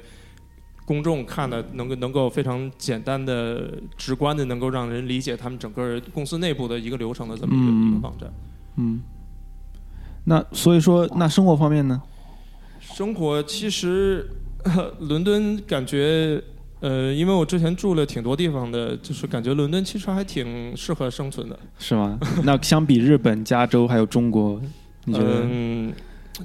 [0.85, 8.33] 公众看的，能够能够非常简单的、直观的，能够让人理解他们整个公司内部的一个流程的这么一个、嗯一个网站。
[8.77, 9.01] 嗯，
[10.25, 12.03] 那所以说，那生活方面呢？
[12.81, 14.29] 生活其实，
[15.01, 16.42] 伦敦感觉，
[16.81, 21.59] 呃，因为我之前住了挺多地方的，就是感觉伦敦其实还挺适合生存的。
[21.79, 22.18] 是吗？
[22.45, 24.61] 那相比日本、加州还有中国，
[25.05, 25.92] 你觉得嗯，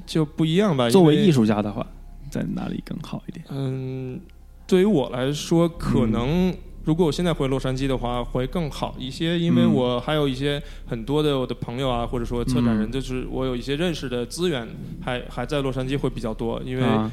[0.06, 0.88] 就不一样吧？
[0.88, 1.84] 作为艺术家的话，
[2.30, 3.44] 在哪里更好一点？
[3.50, 4.20] 嗯，
[4.66, 14.66] 对于我来说，可嗯能如果我现在回洛杉矶的话，会更好一些，因为嗯我还有一些很多的我的朋友啊，或者说策展人，嗯就是我有一些认识的资源，
[15.00, 16.82] 还还在洛杉矶会比较多，因为。
[16.82, 17.10] 啊，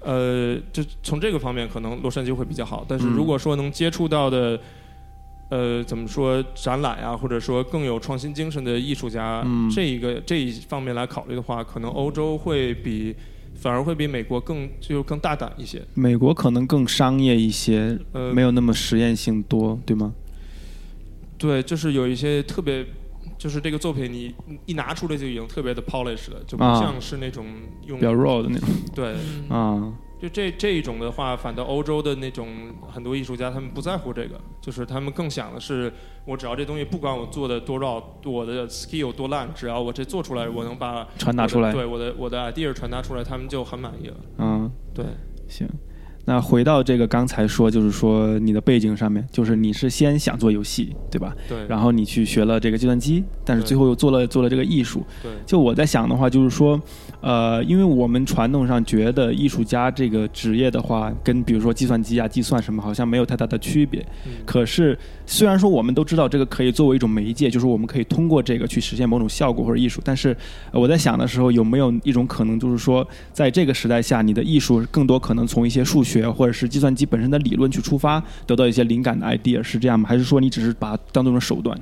[0.00, 2.84] 呃，就从这个方面，可能洛杉矶会比较好。
[2.86, 4.60] 但是嗯如果说能接触到的，
[5.48, 13.16] 呃，怎么说展览啊，或者说更有创新精神的艺术家，嗯这一个这一方面来考虑的话，可能欧洲会比
[13.58, 15.82] 反而会比美国更就更大胆一些。
[15.94, 20.12] 美国可能更商业一些，呃，没有那么实验性多，对吗？
[21.38, 22.86] 对，就是有一些特别。
[23.38, 27.44] 就是这个作品，你一拿出来就已经特别的 polish 了，就不啊像是那种
[27.86, 29.14] 用、比较 raw 的那种对，
[29.50, 32.48] 嗯啊，就这这一种的话，反倒欧洲的那种
[32.90, 35.92] 很多艺术家，他们不在乎这个，就是他们更想的是，
[36.24, 44.16] 我只要这东西不管我做的多绕，我的 skill 有多烂，只要我这做出来，我能把传达出来对我的我的 idea 传达出来，他们就很满意了。
[44.38, 45.04] 嗯，对，
[45.48, 45.68] 行。
[46.28, 51.32] 那回到这个刚才说，就是说你的背景上面，就是你是先想做游戏，对吧？
[51.48, 55.06] 对，然后你去学了这个计算机，但是最后又做了做了这个艺术。
[55.22, 56.80] 对，就我在想的话，就是说，
[57.26, 64.00] 呃，因为我们传统上觉得艺术家这个职业的话，跟比如说计算机啊、计算什么，好像没有太大的区别。
[64.26, 70.36] 嗯可是，虽然说我们都知道这个可以作为一种媒介，就是我们可以通过这个去实现某种效果或者艺术，但是
[70.70, 80.08] 呃我在想的时候，有没有一种可能，就是说，在这个时代下，你的艺术更多可能从一些数学或者是计算机本身的理论去出发，得到一些灵感的 idea，是这样吗？
[80.08, 81.76] 还是说你只是把它当做一种手段？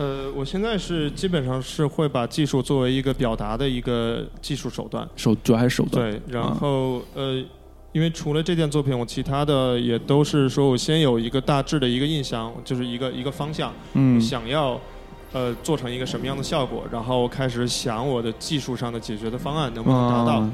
[0.00, 5.06] 呃，我现在是基本上是会把技术作为一个表达的一个技术手段。
[5.14, 6.10] 手主要还是手段？
[6.10, 7.44] 对，然后、呃，
[7.92, 14.80] 因为除了这件作品，我其他的也都是说我先有一个大致的一个印象，就是一个一个方向，嗯想要
[15.34, 20.40] 呃做成一个什么样的效果，然后开始想我的技术上的解决的方案能不能达到。
[20.40, 20.50] 啊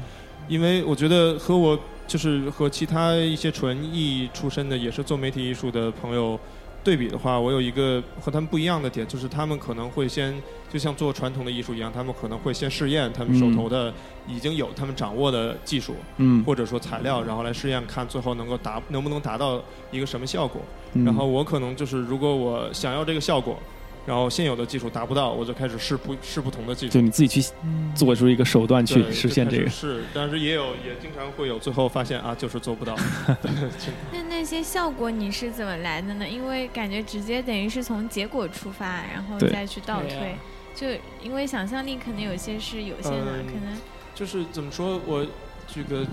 [0.49, 6.39] 因为我觉得和我就是和其他一些纯艺出身的，也是做媒体艺术的朋友
[6.83, 10.33] 对比的话，我有一个和他们不一样的点，就是他们可能会先
[10.71, 13.93] 就像做传统的艺术一样，他们可能会先试验他们手头的
[14.27, 19.61] 已经有他们掌握的技术，嗯或者说材料，然后来试验看最后能够达能不能达到
[19.91, 20.61] 一个什么效果。
[20.93, 23.59] 嗯然后我可能就是如果我想要这个效果，
[24.07, 27.01] 然后现有的技术达不到，我就开始试不试不同的技术就。
[27.01, 27.51] 你自己去
[27.93, 29.69] 做出一个手段去实现这个。
[29.69, 32.95] 是，但是也有也经常会有最后发现啊，就是做不到。
[34.13, 36.25] 那那些效果你是怎么来的呢？
[36.25, 40.35] 因为感觉直接等于是从结果出发，然后再去倒推。
[40.73, 40.87] 就
[41.21, 43.77] 因为想象力可能有些是有限的，嗯可能
[44.15, 45.25] 就是怎么说，我
[45.67, 46.05] 这个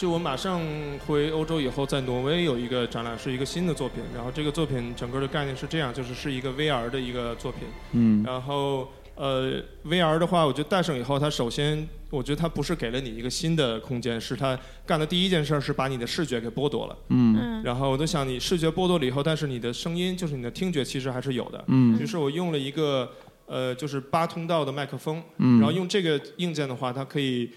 [0.00, 0.62] 就我马上
[1.06, 4.02] 回欧洲以后，在挪威有一个展览，是一个新的作品。
[4.14, 7.68] 然后这个作品整个的概念是这样，就是是一个 VR 的一个作品。
[7.92, 16.96] 嗯然后呃，VR 的话，我觉得戴上以后，它首先我觉得它不是给了你一个新的空间，是它干的第一件事儿是把你的视觉给剥夺了。
[17.08, 21.62] 嗯嗯然后我就想，你视觉剥夺了以后，但是你的声音，就是你的听觉，其实还是有的。
[21.66, 23.12] 嗯于是我用了一个
[23.44, 27.50] 呃，就是八通道的麦克风，嗯然后用这个硬件的话，它可以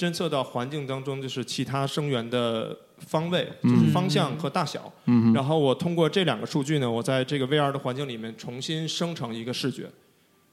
[0.00, 4.90] 侦测到环境当中就是其他声源的方位，就是方向和大小。
[5.04, 5.34] 嗯。
[5.34, 9.90] 然后我通过这两个数据呢，我在这个 VR 的环境里面重新生成一个视觉，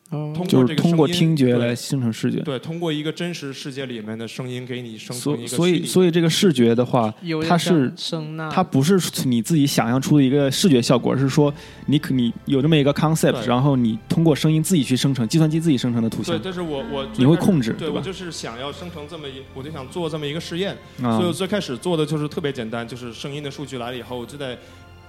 [0.10, 2.39] 哦通过就是通过听觉来生成视觉。
[2.39, 7.13] 对，通过一个真实世界里面的声音给你生成一个所所以所以这个视觉的话，
[7.48, 11.54] 它是声呐，它不是你自己想象出的一个视觉效果，而是说
[11.88, 16.41] 你可你有这么一个 concept，然后你通过声音自己去生成，计算机自己生成的图像对，像。
[16.43, 24.58] 但是我我你会控制对我就是想要生成这么一，我就想做这么一个实验，啊所以我最开始做的就是特别简单，就是声音的数据来了以后，我就在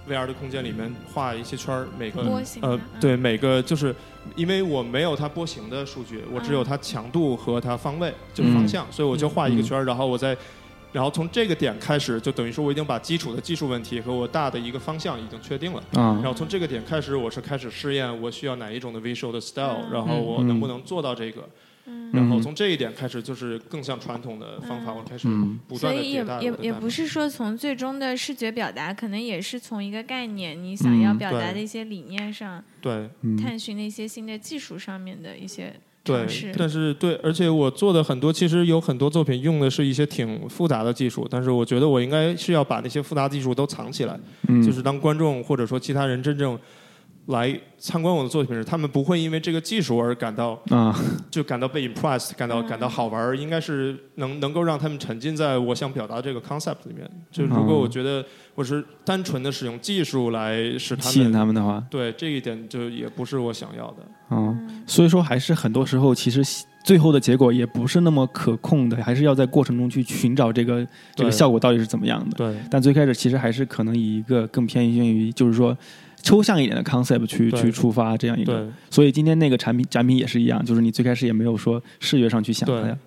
[0.08, 2.22] VR 的空间里面画一些圈儿，每个
[2.62, 3.94] 呃嗯对每个就是
[4.36, 10.36] 因为我没有它波形的数据，我只有嗯它强度和它方位就是方向，所以我就画一个圈儿，然后我再。
[10.90, 15.82] 然后从这个点开始，就等于说我已经把基础的技术问题和我大的一个方向已经确定了。
[15.92, 21.46] 啊然后从这个点开始，我是开始试验我需要哪一种的 visual 的 style，、嗯然后我能不能做到这个。
[21.88, 22.10] 嗯。
[22.12, 24.96] 然后从这一点开始，就是更像传统的方法，嗯。
[24.96, 25.58] 我开始嗯。
[25.66, 26.52] 不断的所以也迭代也。
[26.60, 33.08] 也不是说从最终的视觉表达，可能也是从一个概念你想要嗯表达的一些理念上，对。
[33.22, 33.36] 嗯。
[33.36, 36.54] 探寻的一些新的技术上面的一些对尝试，。
[36.56, 44.62] 但是对，而且我做的很多，其实有很多作品用的是一些挺复杂的技术，但是我觉得我应该是要把那些复杂技术都藏起来，嗯。
[44.62, 46.58] 就是当观众或者说其他人真正
[47.28, 50.98] 来参观我的作品时，他们不会因为这个技术而感到啊
[51.30, 57.08] 就感到被 impressed，感到嗯感到好玩儿，应该是能能够让他们沉浸在我想表达这个 concept 里面。
[57.30, 63.96] 就如果嗯我觉得我是单纯的使用技术来使他吸引们，他们的话，对这一点就也不是我想要的。
[64.30, 66.42] 嗯，所以说还是很多时候其实
[66.82, 72.36] 最后的结果也不是那么可控的，还是要在过程中去寻找这个这个效果到底是怎么样的。
[72.36, 75.76] 对但最开始其实还是可能以一个更偏向于就是说
[76.22, 78.68] 抽象一点的 concept 去去出发这样一个。
[78.90, 82.98] 所以今天那个产品展品也是一样，就是你最开始也没有说视觉上去想它呀。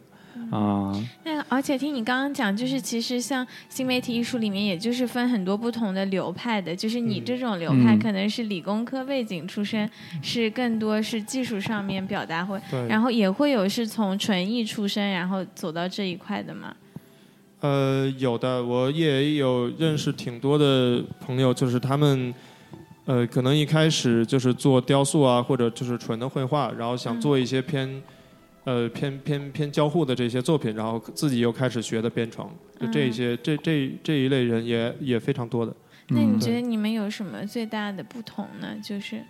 [0.52, 0.92] 啊，
[1.24, 9.90] 那而且听你刚刚讲，就是其实像新媒体艺术里面，也就是分很多不同的流派的，就是你嗯这种流派嗯可能是理工科背景出身，
[10.22, 12.86] 是更多是技术上面表达会，对。
[12.90, 16.76] 然后也会有是从纯艺出身，然后走到这一块的嘛。
[17.62, 22.34] 呃，有的，我也有认识挺多的朋友，就是他们，
[23.12, 28.02] 呃，可能一开始就是做雕塑啊，或者就是纯的绘画，然后想嗯做一些偏，
[28.64, 35.74] 呃，偏偏偏交互的这些作品，然后自己又开始学的编程，就这一嗯些，这这这一类人也也非常多的。
[35.74, 38.70] 嗯那你觉得你们有什么最大的不同呢？
[38.82, 39.22] 就是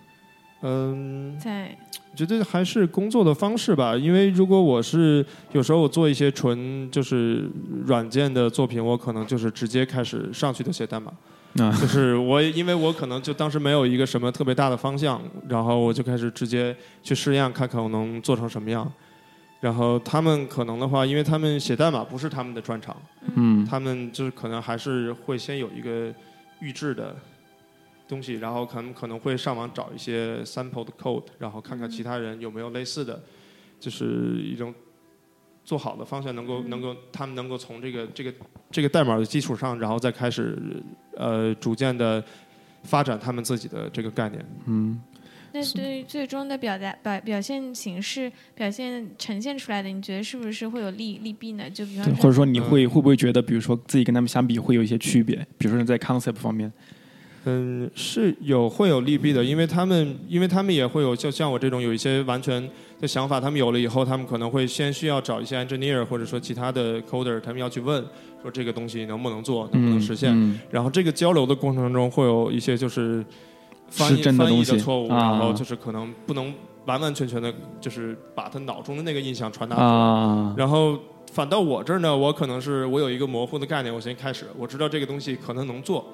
[0.61, 1.75] 嗯，在
[2.15, 7.49] 觉得还是工作的方式吧，因为如果我是有时候我做一些纯就是
[7.87, 11.11] 软件的作品，我可能就是直接开始上去就写代码。
[11.57, 18.89] 啊就是我，因为我可能就当时没有一个什么特别大的方向，然后我就开始直接去试验，看看我能做成什么样。
[19.59, 22.95] 然后他们可能的话，因为他们写代码不是他们的专长，
[23.35, 26.11] 嗯他们就是可能还是会先有一个
[26.61, 27.15] 预制的
[28.07, 33.21] 东西，然后可能可能会上网找一些 sample 的 code，然后看看其他人有没有类似的，
[33.79, 34.73] 就是一种
[35.71, 38.33] 做好的方向，能够能够他们能够从这个这个
[38.69, 40.57] 这个代码的基础上，然后再开始
[41.15, 42.21] 呃逐渐的
[42.83, 44.45] 发展他们自己的这个概念。
[44.65, 45.01] 嗯。
[45.53, 51.69] 那对于最终的表达表表现形式、表现呈现出来的，你觉得是不是会有利利弊呢？
[51.69, 56.69] 就比方，说，或者说你会会不会觉得，比如说自己跟他们相比会有一些区别，比如说在 concept 方面，
[57.45, 62.69] 嗯，是有会有利弊的，因为他们因为他们也会有，就像我这种有一些完全
[63.01, 68.05] 的想法，他们有了以后，他们可能会先需要找一些 engineer 或者说其他的 coder，他们要去问
[68.41, 70.31] 说这个东西能不能做，能不能实现。
[70.33, 73.25] 嗯然后这个交流的过程中会有一些就是
[73.89, 76.53] 翻失译翻译的错误，啊然后就是可能不能
[76.85, 79.87] 完完全全的，就是把他脑中的那个印象传达出来。
[79.87, 80.97] 啊，然后
[81.31, 86.05] 反倒我这儿呢，我可能是我有一个模糊的概念，我先开始我知道这个东西可能能做，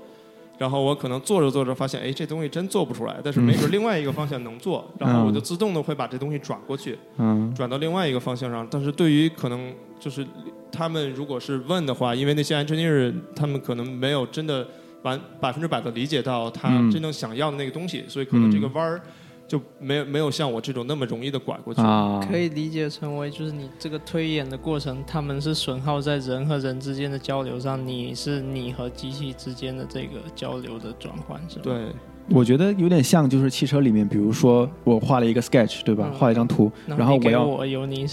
[0.57, 7.53] 然后我可能做着做着发现，哎，这东西真做不出来，但是没准另外一个方向能做，然后我就自动的会把这东西转过去，嗯。
[7.55, 8.67] 转到另外一个方向上。
[8.69, 10.25] 但是对于可能就是
[10.71, 14.67] 他们如果是问的话，因为那些 engineer 他们可能没有真的
[15.03, 16.89] 完百分之百的理解到他嗯。
[16.89, 19.01] 真正想要的那个东西，所以可能这个弯儿
[19.47, 21.81] 就没有没有像我这种那么容易的拐过去。
[21.81, 31.61] 啊，可以理解成为就是你这个推演的过程，他们是损耗在人和人之间的交流上，你是你和机器之间的这个交流的转换，是吧？
[31.63, 31.85] 对，
[32.29, 36.09] 我觉得有点像，就是汽车里面，比如说我画了一个 sketch，对吧？
[36.11, 37.45] 嗯画了一张图，然后我要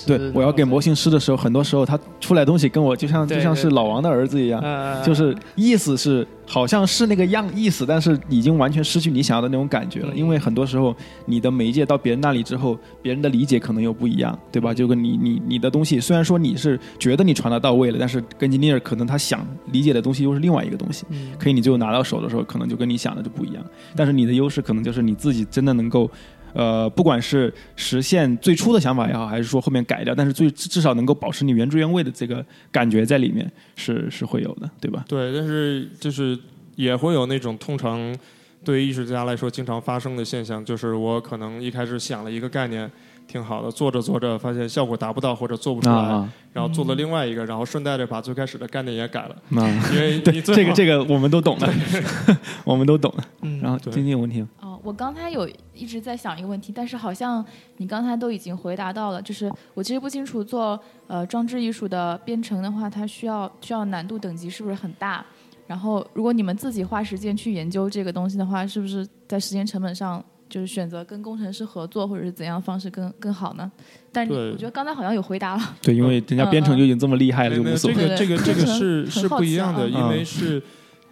[0.07, 10.13] 对我要给模型师的时候，很多时候他出来东西跟我就像就像是老王的儿子一样，呃，就是意思是好像是那个样意思，但是已经完全失去你想要的那种感觉了。
[10.15, 10.95] 嗯因为很多时候
[11.27, 14.73] 你的媒介到别人那里之后，别人的理解可能又不一样，对吧？
[14.73, 21.05] 嗯就跟你你你的东西，虽然说你是觉得你传达到位了，但是跟 engineer 可能他想理解的东西又是另外一个东西。
[21.11, 23.65] 嗯可以你最后拿到手的时候，可能就跟你想的就不一样。
[23.97, 26.11] 但是你的优势可能就是你自己真的能够，
[26.55, 35.05] 呃，不管是实现最初的想法也好，还是说后面改掉，但是最至少能够保持你原汁原味的这个感觉在里面，是是会有的，对吧？
[35.09, 36.39] 对，但是就是
[36.77, 38.17] 也会有那种通常
[38.65, 42.91] 对于艺术家来说经常发生的现象，就是我可能一开始想了一个概念
[43.27, 51.69] 挺好的，做着做着发现效果达不到或者做不出来，啊然后做了另外一个，然后顺带着把最开始的概念也改了， 啊，因为这个这个我们都懂的，
[52.65, 53.25] 我们都懂的。
[53.43, 54.49] 嗯然后对晶晶有问题吗？
[54.61, 57.45] 哦，我刚才有一直在想一个问题，但是好像
[57.79, 59.21] 你刚才都已经回答到了。
[59.23, 65.25] 就是我其实不清楚做呃装置艺术的编程的话，它需要需要难度等级是不是很大？
[65.67, 70.23] 然后如果你们自己花时间去研究这个东西的话，是不是在时间成本上
[70.55, 73.69] 就是选择跟工程师合作，或者是怎样方式更更好呢？
[74.13, 75.77] 但是我觉得刚才好像有回答了。
[75.83, 77.57] 对，因为人家编程就已经这么厉害了。
[77.57, 80.63] 这个这个这个是是不一样的，嗯因为是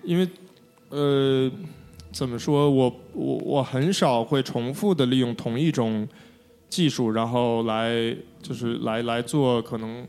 [0.05, 0.29] 因为
[0.91, 1.51] 呃
[2.13, 6.07] 怎么说，我我我很少会重复的利用同一种
[6.69, 10.07] 技术，然后来就是来来做可能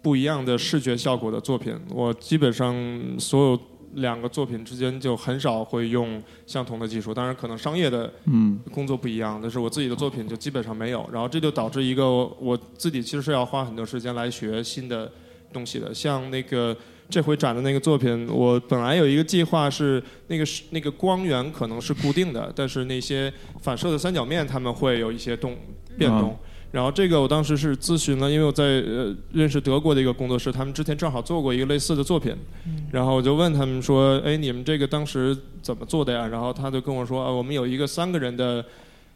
[0.00, 1.76] 不一样的视觉效果的作品。
[1.90, 2.72] 我基本上
[3.18, 3.60] 所有
[3.94, 15.10] 两个作品之间就很少会用相同的技术，当然可能商业的嗯工作不一样，但是我自己的作品就基本上没有，然后这就导致一个我自己其实是要花很多时间来学新的
[15.52, 16.76] 东西的，像那个
[17.08, 25.56] 这回展的那个作品，我本来有一个计划是那个是那个光源可能是固定的，但是那些反射的三角面他们会有一些动
[25.96, 26.38] 变动。
[26.70, 32.34] 然后这个我当时是咨询了，因为我在呃认识德国的一个工作室，他们之前正好做过一个类似的作品，
[32.92, 36.26] 然后我就问他们说，哎，你们这个当时怎么做的呀？
[36.26, 38.62] 然后他就跟我说，啊，我们有一个三个人的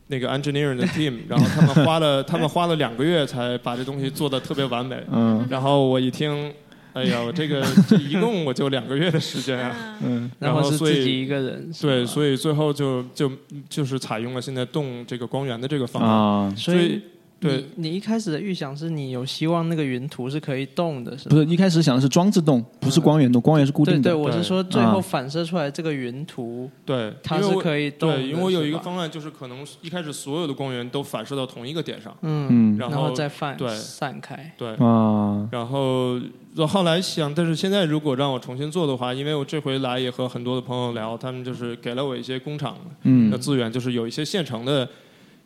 [0.06, 4.96] 那个 engineering 的 team， 然后他们花了他们花了两个月才把这东西做的特别完美。
[5.10, 6.50] 嗯然后我一听，
[6.94, 9.98] 哎呀，我这个这一共我就两个月的时间啊。
[10.02, 13.30] 嗯然后是所以自己一个人，对，所以最后就就
[13.68, 16.08] 就是采用了现在动这个光源的这个方法。
[16.08, 17.00] 啊，所以
[17.42, 17.64] 对。
[17.76, 21.36] 你你一开始的预想是你有希望那个云图是可以动的，是不？
[21.36, 24.02] 是一开始想的是装置动，不是光源动，光源是固定的。
[24.02, 28.16] 对对，我是说最啊后反射出来这个云图，对，它是可以动的。
[28.16, 32.78] 对，因为我有一个方案，就是可能一开始所有的光源都反射到同一个点上，嗯，嗯。
[32.78, 33.68] 然然后再散对。
[33.76, 35.48] 散开，对，啊。
[35.50, 36.20] 然后
[36.56, 43.40] 我后来想，但是现在如果让我重新做的话，因为我这回来也和很多的朋友聊，他们就是给了我一些工厂的嗯。
[43.40, 44.88] 资源，就是有一些现成的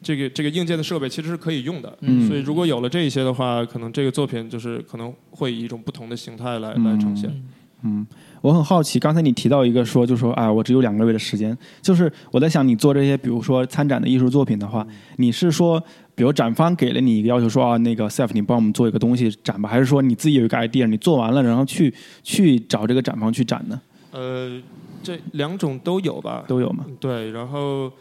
[0.02, 1.96] 这个这个硬件的设备其实是可以用的。
[2.00, 7.30] 嗯所以如果有了这一些的话，可能这个作品就是可能会以一种不同的形态来、来呈现。
[7.82, 8.04] 嗯，
[8.40, 14.84] 我很好奇，刚才你提到一个说，就说啊，我只有两个月的时间，就是我在想，你做这些，比如说参展的艺术作品的话，
[15.16, 15.78] 你是说，
[16.14, 21.92] 比如展方给了你一个要求，说啊，那个 Seth，你帮我们做一个东西展吧，还是说你自己有一个 idea，你做完了，然后去
[22.22, 23.80] 去找这个展方去展呢？
[24.10, 24.60] 呃，
[25.02, 26.86] 这两种都有吧，都有吗？
[26.98, 27.92] 对，然后，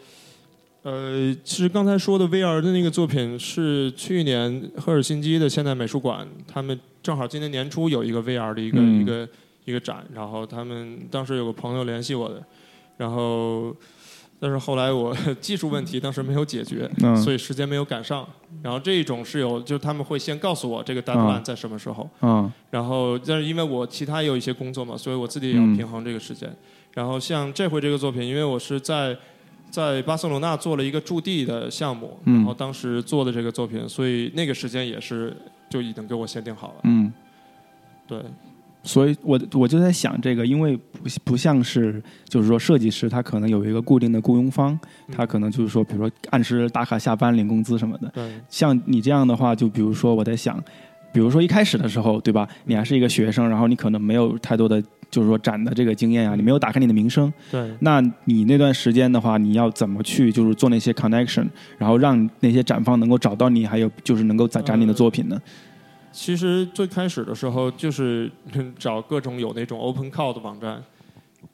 [0.86, 9.28] 呃，其实刚才说的 VR 的那个作品是去年赫尔辛基的现代美术馆，他们正好今年年初有一个 VR 的一个、嗯一个
[9.64, 12.40] 一个展，然后他们当时有个朋友联系我的，
[12.96, 13.74] 然后。
[14.38, 18.28] 但是后来我技术问题当时没有解决，嗯所以时间没有赶上。
[18.62, 26.54] 然后这一种是有，就是他们会先告诉我这个 deadline 嗯在什么时候，啊然后，但是因为我其他也有一些工作嘛，所以我自己也要嗯平衡这个时间。
[26.92, 29.16] 然后像这回这个作品，因为我是在
[29.70, 35.36] 在巴塞罗那做了一个驻地的项目，嗯然后当时做的这个作品，所以那个时间也是
[35.68, 36.74] 就已经给我限定好了。
[36.84, 37.12] 嗯，
[38.06, 38.22] 对，
[38.82, 44.78] 所以我我就在想这个，因为不不像是就是说设计师，他可能有一个固定的雇佣方，
[45.12, 48.08] 他可能就是说，比如说按时打卡下班领工资什么的。
[48.14, 50.62] 对，像你这样的话，就比如说我在想，
[51.12, 52.48] 比如说一开始的时候，对吧？
[52.64, 61.46] 你还是一个学生，然后你可能没有太多的就是说展的这个经验啊，你没有打开你的名声，对，那你那段时间的话，你要怎么去就是做那些 connection，
[61.78, 65.40] 然后让那些展方能够找到你，还有就是能够展展你的作品呢？
[66.12, 70.82] 其实最开始的时候就是嗯找各种有那种 open call 的网站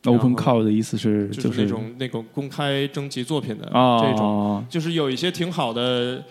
[0.04, 6.22] ，Open call 的意思是就是那种那种公开征集作品的啊这种，就是有一些挺好的，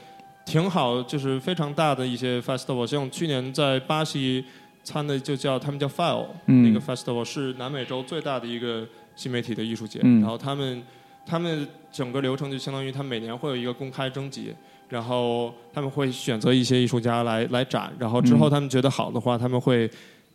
[0.46, 4.44] 挺好，就是非常大的一些 festival，像去年在巴西
[4.84, 6.64] 参的就叫他们叫 File、嗯。
[6.64, 10.22] 那个 festival 是南美洲最大的一个新媒体的艺术节，嗯。
[10.22, 10.84] 然后他们
[11.26, 14.54] 他们整个流程就相当于他们每年会有一个公开征集。
[14.90, 18.52] 然后他们会选择一些艺术家来来展，然后之后嗯。
[18.52, 19.90] 他们觉得好的话，他们会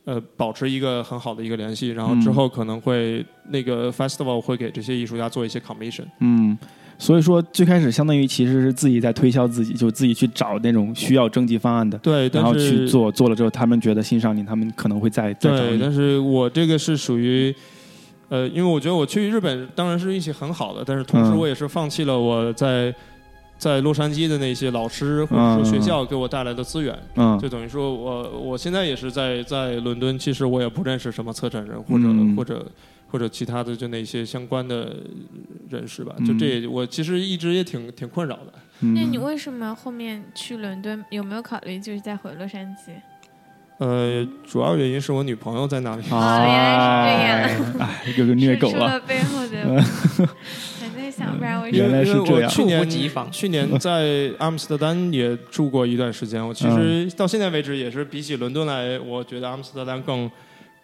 [0.05, 6.07] 呃保持一个很好的一个联系，然后之嗯后可能会那个 festival 会给这些艺术家做一些 commission。
[6.21, 6.57] 嗯，
[6.99, 15.79] 所以说最开始相当于其实是自己在推销自己，就自己去找那种需要征集方案的，对，然后去做，做了之后他们觉得欣赏你，他们可能会再再找对，你。
[15.81, 17.55] 但是我这个是属于。
[18.29, 22.93] 呃，因为我觉得我去日本当然是运气很好的，但是同时嗯我也是放弃了我在
[23.59, 32.67] 在洛杉矶的那些老师或者说学校给我带来的资源，嗯就等于说我我现在也是在在伦敦，其实我也不认识什么策展人或者、嗯或者
[33.09, 34.97] 或者其他的就那些相关的
[35.71, 38.53] 人士吧，嗯就这也我其实一直也挺挺困扰的。
[38.81, 41.03] 那你嗯，为什么后面去伦敦？
[41.11, 42.91] 有没有考虑就是再回洛杉矶？
[43.79, 46.03] 呃，主要原因是我女朋友在那里。
[46.11, 49.01] 哦原来是这样哎，有个虐狗了
[51.17, 56.47] 想，不然我原来是这样我去年猝不及防去年在阿姆斯特丹也住过一段时间。
[56.47, 60.31] 我其实到现在为止也是比起伦敦来，我觉得阿姆斯特丹更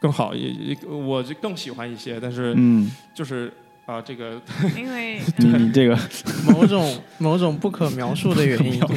[0.00, 2.18] 更好，也也我就更喜欢一些。
[2.20, 3.52] 但是嗯，就是
[3.84, 4.40] 啊、这个
[4.76, 5.98] 因为 你你这个
[6.48, 8.82] 某种某种不可描述的原因。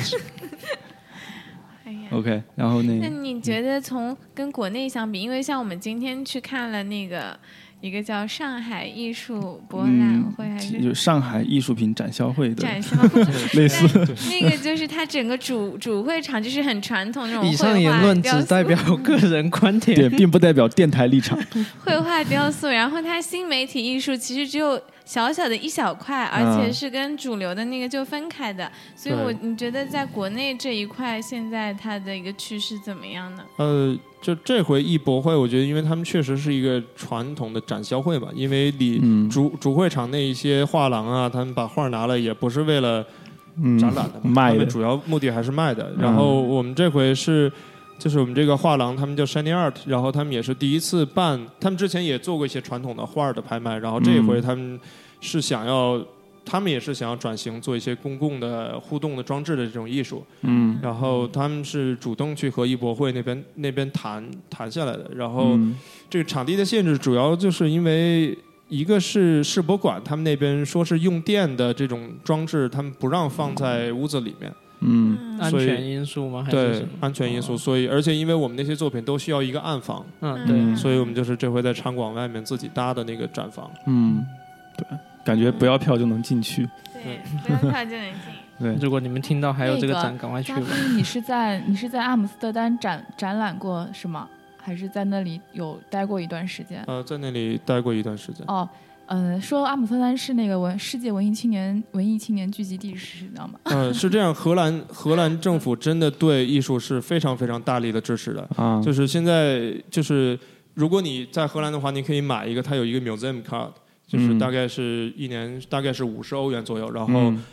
[1.85, 1.99] 哎呀。
[2.11, 7.37] OK，然后那那你觉得从跟国内相比，因为像我们今天去看了那个
[7.85, 13.21] 一个叫上海艺术博览会，还就是上海艺术品展销会的展销会，
[13.53, 13.87] 类似，
[14.31, 20.09] 那个就是它整个主主会场就是很传统那种以上言论只代表个 人观对，点。
[20.15, 21.37] 并不代表电台立场。
[21.85, 28.69] 绘画雕塑，然后它新媒体艺术其实只有小小的一小块，而且嗯是跟主流的那个就分开的。
[28.95, 33.43] 所以我对你觉得在国内这一块现在它的一个趋势怎么样呢？
[33.57, 43.05] 呃，就这回艺博会，我觉得因为他们确实是一个传统的展销会吧，因为里嗯主主会场那一些画廊啊，他们把画拿了也不是为了
[43.57, 45.93] 嗯，展览的嘛，卖的他们主要目的还是卖的。
[45.97, 47.51] 嗯然后我们这回是，
[47.97, 54.79] 就是我们这个画廊，他们叫 Shiny Art，然后他们也是第一次办，他们之前也做过一些传统的画儿的拍卖，然后这一回嗯他们
[55.21, 55.99] 是想要，
[56.43, 65.55] 他们也是想要转型做一些公共的互动的装置的这种艺术，嗯，然后他们是主动去和艺博会那边那边谈谈下来的，然后。
[65.55, 65.77] 嗯
[66.07, 68.37] 这个场地的限制主要就是因为
[68.69, 74.53] 一个是世博馆，他们那边说是用电的这种装置，他们不让放在屋子里面，
[74.85, 76.43] 嗯安全因素吗？
[76.43, 77.57] 还是对什么安全因素。
[77.57, 80.55] 所以，而且因为我们那些作品都需要一个暗房，嗯，对。
[80.55, 83.69] 嗯所以我们就是这回在场馆外面自己搭的那个展房。
[83.87, 84.25] 嗯，
[84.77, 84.85] 对，
[85.25, 86.67] 感觉不要票就能进去。
[86.93, 88.21] 对，不要票就能进。
[88.59, 90.67] 对，如果你们听到还有这个展，赶快去嘉吧。
[90.95, 94.29] 你是在你是在阿姆斯特丹展展览过是吗？
[94.57, 96.83] 还是在那里有待过一段时间？
[96.87, 98.43] 呃，在那里待过一段时间。
[98.47, 98.67] 哦，
[99.07, 103.59] 嗯、说阿姆斯特丹是那个文世界文艺青年文艺青年聚集地，是知道吗？
[103.65, 108.47] 嗯，是这样，荷兰荷兰政府真的对艺术是非常非常大力的支持的。
[108.55, 110.37] 啊， 就是现在就是，
[110.73, 113.69] 如果你在荷兰的话，你可以买一个，它有一个 museum card，
[114.07, 117.43] 就是嗯大概是一年大概是五十欧元左右，然后嗯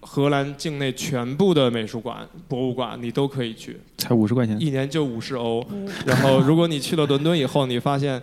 [0.00, 4.56] 荷兰境内全部的美术馆、博物馆你都可以去，才五十块钱。
[4.60, 5.64] 一年就五十欧。
[6.06, 8.22] 然后如果你去了伦敦以后，你发现。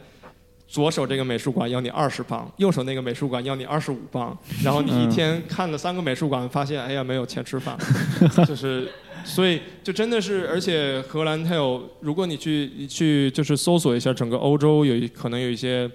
[0.69, 7.75] 左手这个美术馆要你二十磅，右手那个美术馆要你二十五磅， 然后你一嗯天看了三个美术馆，发现哎呀没有钱吃饭，
[8.45, 8.87] 就是
[9.25, 15.89] 所以就真的是，而且荷兰它有，如果你去你去就是搜索一下整个欧洲有一可能有一些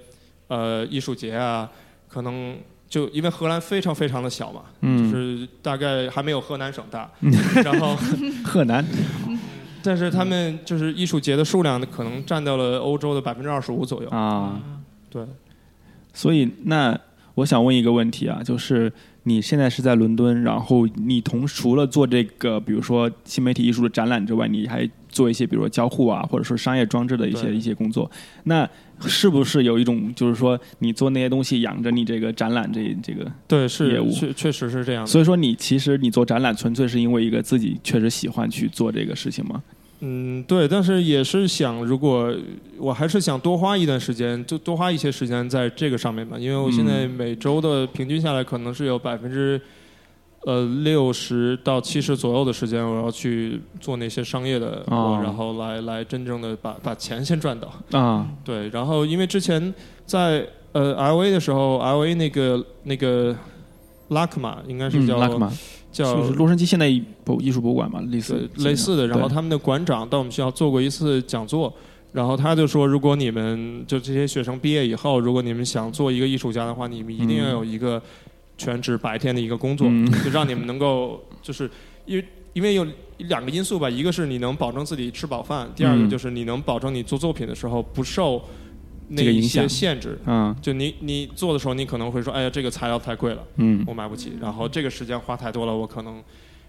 [0.49, 1.71] 呃艺术节啊，
[2.09, 2.57] 可能
[2.89, 7.09] 就因为荷兰非常非常的小嘛，就嗯，是大概还没有河南省大，
[7.65, 7.97] 然后
[8.45, 8.85] 河南。
[9.85, 14.09] 但是他们就是艺术节的数量可能占到了欧洲的百分之二十五左右。
[14.09, 14.59] 啊，
[15.11, 15.23] 对，
[16.15, 16.99] 所以那
[17.35, 18.91] 我想问一个问题啊，就是
[19.25, 28.11] 你现在是在伦敦，然后你同除了做这个，比如说新媒体艺术的展览之外，你还做一些，比如说交互啊，或者说商业装置的一些一些工作。
[28.45, 28.69] 那
[29.01, 33.31] 是不是有一种，就是说你做那些东西养着你这个展览这这个？
[33.49, 35.07] 对是，业是务确确实是这样的。
[35.07, 39.61] 所以说你其实你做展览纯粹是因为一个自己确实喜欢去做这个事情吗？
[40.07, 42.31] 嗯，对，但是也是想，如果
[42.77, 49.59] 我还是想多花一段时间，就多花一些时间在这个上面吧，因为我现在每周的平均下来可能是有百分之
[50.43, 57.99] 呃六十到七十左右的时间，我要去做那些商业的然后来来真正的把把钱先赚到。
[57.99, 59.73] 啊， 对，然后因为之前
[60.05, 63.35] 在呃 L A 的时候，L A 那个那个
[64.09, 65.51] 拉克玛应该是嗯，叫、拉克玛
[65.95, 66.91] 叫就是洛杉矶现代
[67.25, 71.73] 博艺术博物馆嘛，类似对类似的，然后他们的馆长到我们学校做过一次讲座，
[72.13, 78.03] 然后他就说，如果你们就这些学生毕业以后，如果你们想做一个艺术家的话，你们一定要有一个
[78.59, 80.05] 全职白天的一个工作，嗯。
[80.25, 81.71] 就让你们能够就是
[82.07, 82.87] 因为因为有
[83.19, 86.11] 两个因素吧，一个是你能保证自己吃饱饭，第二个嗯。
[86.11, 88.43] 就是你能保证你做作品的时候不受
[89.09, 90.19] 那一些这个影响限制。
[90.27, 94.33] 嗯，就你你做的时候，你可能会说，哎呀，这个材料太贵了，嗯我买不起。
[94.41, 96.23] 然后这个时间花太多了，我可能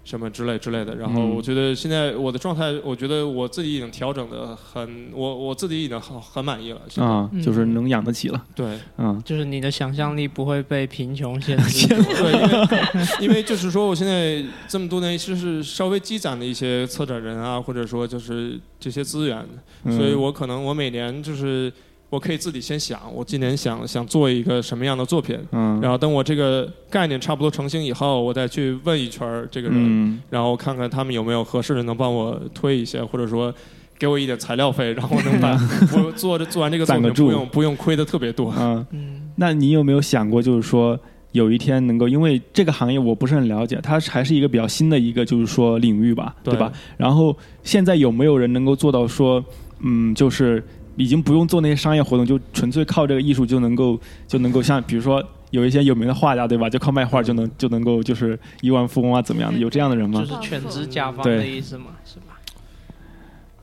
[0.04, 0.96] 什么之类之类的。
[0.96, 6.82] 然后嗯我觉得现在我的状态，我觉得我自己已经调整的很，我我自己已经很很满意了。
[6.98, 11.88] 啊，嗯就是能养得起了，对嗯就是你的想象力不会被贫穷限制。
[11.90, 19.44] 对，因为因为就是说，我现在这么多年就是稍微积攒的一些策展人啊，或者说就是这些资源，
[19.86, 21.72] 嗯所以我可能我每年就是
[22.10, 30.22] 我可以自己先想，我今年想想做一个什么样的作品，嗯，然后等我这个概念差不多成型以后，我再去问一圈儿这个人，嗯。
[30.30, 33.54] 然后看看他们有没有合适的能帮我推一些，或者说
[33.98, 35.58] 给我一点材料费，然后能把
[35.94, 38.50] 我做着做完这个作品不用不用亏的特别多。
[38.52, 40.98] 啊，嗯，那你有没有想过，就是说
[41.32, 46.60] 有一天能够，因为这个行业我不是很了解，它还是一个比较新的一个，就是说领域吧，对对。
[46.60, 46.72] 吧？
[46.96, 49.44] 然后现在有没有人能够做到说，
[49.80, 50.64] 嗯，就是
[50.96, 55.24] 已经不用做那些商业活动，就纯粹靠这个艺术就能够就能够像比如说。
[55.52, 56.70] 有一些有名的画家，对吧？
[56.70, 59.58] 就靠卖画就能就能够就是亿万富翁啊，怎么样的？
[59.58, 60.36] 有这样的人吗就？
[60.36, 62.38] 是全职甲方的意思嘛，是吧？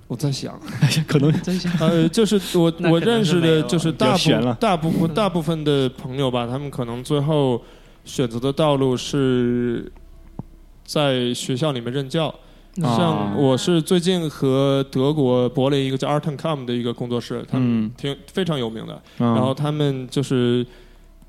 [0.07, 0.59] 我在想，
[1.07, 7.61] 可能真想呃，就是我我认识的，就是大比较悬了部大部分大部分的朋友吧，他们可能最后
[8.07, 9.93] 选择的道路是
[10.85, 12.35] 在学校里面任教。
[12.81, 19.01] 啊像我是最近和德国柏林一个叫 Art and Com 的一个工作室，他们嗯挺非常有名的。
[19.19, 20.67] 然然后他们就是，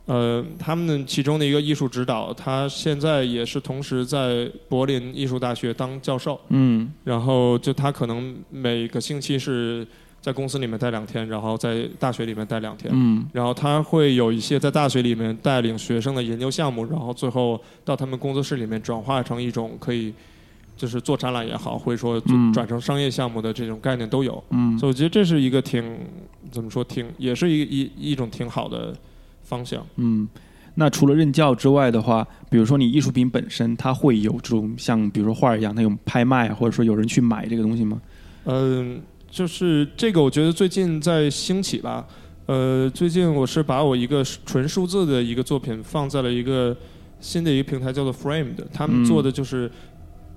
[0.05, 6.39] 呃，他们其中的一个艺术指导，他现在也是同时在柏林艺术大学当教授。
[6.49, 9.85] 嗯然后就他可能每个星期是
[10.21, 12.89] 在公司里面待两天，然后在大学里面待两天。
[12.95, 20.13] 嗯然后他会有一些在大学里面带领学生的研究项目，然后最后到他们工作室里面转化成一种可以，
[20.83, 22.19] 就是做展览也好，或者说
[22.53, 24.43] 转成商业项目的这种概念都有。
[24.49, 25.97] 嗯所以我觉得这是一个挺
[26.51, 28.93] 怎么说挺也是一一一种挺好的
[29.43, 29.81] 方向。
[29.95, 30.27] 嗯，
[30.75, 38.01] 那除了任教之外的话，比如说你艺术品本身，它会有这种像比如说画儿一样，它有拍卖啊，或者说有人去买这个东西吗？
[38.43, 42.05] 嗯，就是这个，我觉得最近在兴起吧。
[42.45, 46.75] 呃，最近我是把我一个纯数字的一个作品放在了一个
[47.21, 48.57] 新的一个平台，叫做 Framed。
[48.73, 49.71] 他们嗯做的就是，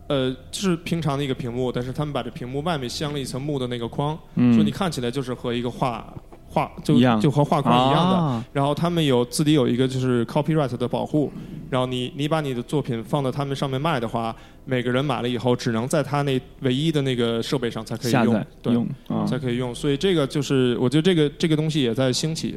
[0.08, 6.14] 呃，就是平常的一个屏幕，但是他们把这屏幕外面镶了一层木的那个框，嗯，所以你看起来就是和一个画
[6.48, 8.16] 画就一样就和画框一样的。
[8.16, 11.30] 啊然后他们有自己有一个就是 copyright 的保护，
[11.68, 14.34] 然后你你把你的作品放到他们上面卖的话，
[14.64, 19.74] 每个人买了以后只能在他那唯一的那个设备上才可以用对，用啊，才可以用。
[19.74, 22.54] 所以这个就是我觉得这个这个东西也在兴起，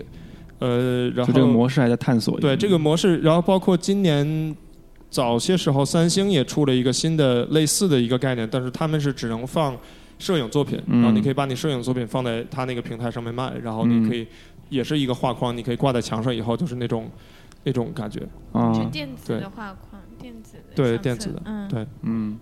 [0.60, 2.39] 呃，然后就这个模式还在探索。
[2.39, 4.56] 对这个模式，然后包括今年
[5.10, 9.76] 早些时候三星也出了一个新的类似的一个概念，但是他们是只能放
[10.20, 11.01] 摄影作品，嗯。
[11.01, 14.28] 然后你可以把你摄影作品放在他那个平台上面卖，然后你可以、
[14.70, 17.10] 也是一个画框，你可以挂在墙上以后就是那种
[17.64, 18.22] 那种感觉。
[18.51, 20.97] 啊，就电子对的画框，电子的对。
[20.99, 21.88] 电子的嗯，对。
[22.03, 22.39] 嗯，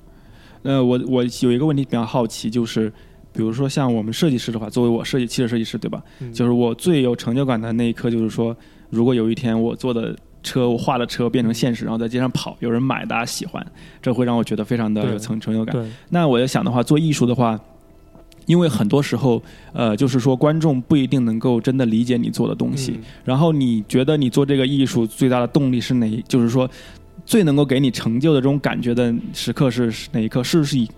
[0.64, 2.92] 呃，我我有一个问题比较好奇，就是
[3.32, 6.04] 比如说像我们设计师的话，作为我设计汽车设计师，对吧？
[6.20, 6.34] 嗯。
[6.34, 8.56] 就是我最有成就感的那一刻，就是说，
[8.90, 10.14] 如果有一天我做的
[10.44, 13.66] 车，我画的车变成现实，然后在街上跑，有人买，大家喜欢，
[14.02, 15.76] 这会让我觉得非常的有成成就感。
[16.10, 17.60] 那我在想的话，做艺术的话，
[18.46, 19.42] 因为很多时候，
[19.74, 22.94] 呃，就是说观众不一定能够真的理解你做的东西。
[22.98, 26.24] 嗯然后你觉得你做这个艺术最大的动力是哪一？
[26.28, 26.70] 就是说，
[27.26, 30.42] 最能够给你成就的这种感觉的时刻是是哪一刻？
[30.42, 30.90] 是不是以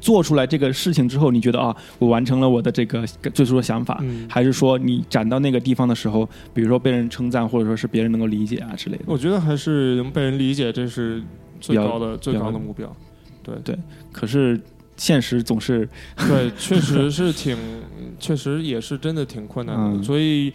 [0.00, 9.04] 做出来这个事情之后，你觉得啊，我完成了我的这个最初的想法，嗯还是说你展到那个地方的时候，比如说被人称赞，或者说是别人能够理解啊之类的？
[9.06, 11.22] 我觉得还是能被人理解，这是
[11.60, 12.94] 最高的最高的目标。
[13.42, 13.78] 对对
[14.12, 14.60] 可是
[14.96, 17.56] 现实总是对，确实是挺，
[18.20, 19.98] 确实也是真的挺困难的。
[19.98, 20.52] 嗯所以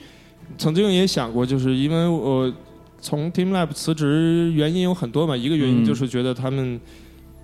[0.57, 2.53] 曾经也想过，就是因为我
[2.99, 5.35] 从 TeamLab 辞职，原因有很多嘛。
[5.35, 6.79] 一个原因嗯就是觉得他们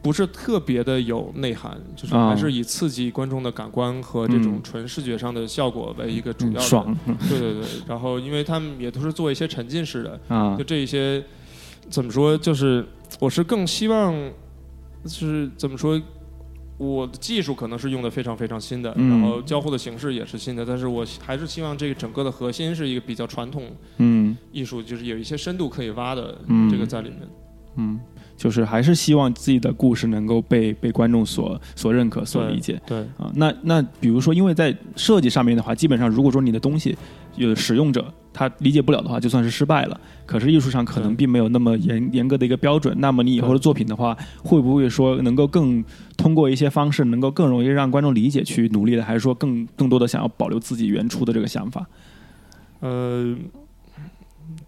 [0.01, 2.29] 不是特别的有内涵，就是啊。
[2.29, 4.63] 还是以刺激观众的感官和这种嗯。
[4.63, 6.59] 纯视觉上的效果为一个主要的。
[6.59, 6.97] 嗯爽。
[7.07, 10.55] 嗯对对对，然后因为他们也都是做一些沉浸式的，啊。
[10.57, 11.23] 就这一些
[11.89, 12.85] 怎么说，就是
[13.19, 14.13] 我是更希望，
[15.03, 16.01] 就是怎么说。
[16.77, 19.09] 我的技术可能是用的非常非常新的，嗯。
[19.09, 24.37] 然后交互的形式也是新的，但是我还是希望这个整个的核心是一个比较传统嗯。
[24.53, 26.71] 艺术，就是有一些深度可以挖的嗯。
[26.71, 27.19] 这个在里面。
[27.75, 27.99] 嗯，
[28.39, 32.81] 就是还是希望自己的故事能够被被观众所所认可、所理解。
[32.87, 36.97] 对，啊，那那比如说，因为在设计上面的话，基本上如果说你的东西
[37.35, 39.99] 有使用者他理解不了的话，就算是失败了。
[40.25, 42.95] 可是艺术上可能并没有那么严严格的一个标准。
[42.99, 45.83] 那么你以后的作品的话，会不会说能够更
[46.15, 51.85] 通过一些方式，能够更容易让观众理解去努力的，还是说更更多的想要保留自己原初的这个想法？
[52.79, 53.35] 呃，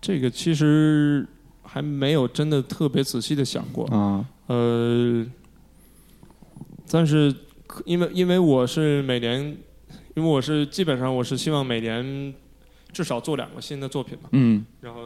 [0.01, 1.25] 这个其实
[1.71, 3.85] 还没有真的特别仔细的想过。
[3.87, 5.25] 啊，呃，
[6.91, 7.33] 但是
[7.85, 9.39] 因为因为我是每年，
[10.15, 12.33] 因为我是基本上我是希望每年
[12.91, 14.27] 至少做两个新的作品嘛。
[14.33, 15.01] 嗯然后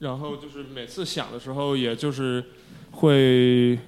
[0.00, 2.44] 然后就是每次想的时候，也就是
[2.90, 3.78] 会。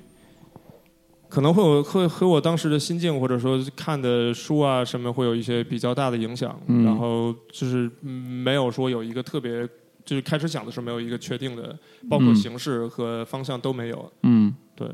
[1.28, 6.60] 可能会有会和我当时的心境，或者说看的书啊什么，会有一些比较大的影响。
[6.66, 9.68] 嗯然后就是嗯没有说有一个特别，
[10.10, 14.12] 就是开始讲的时候没有一个确定的，包括嗯形式和方向都没有。
[14.24, 14.88] 嗯对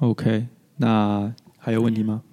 [0.00, 0.48] ，，OK，
[0.78, 2.24] 那还有问题吗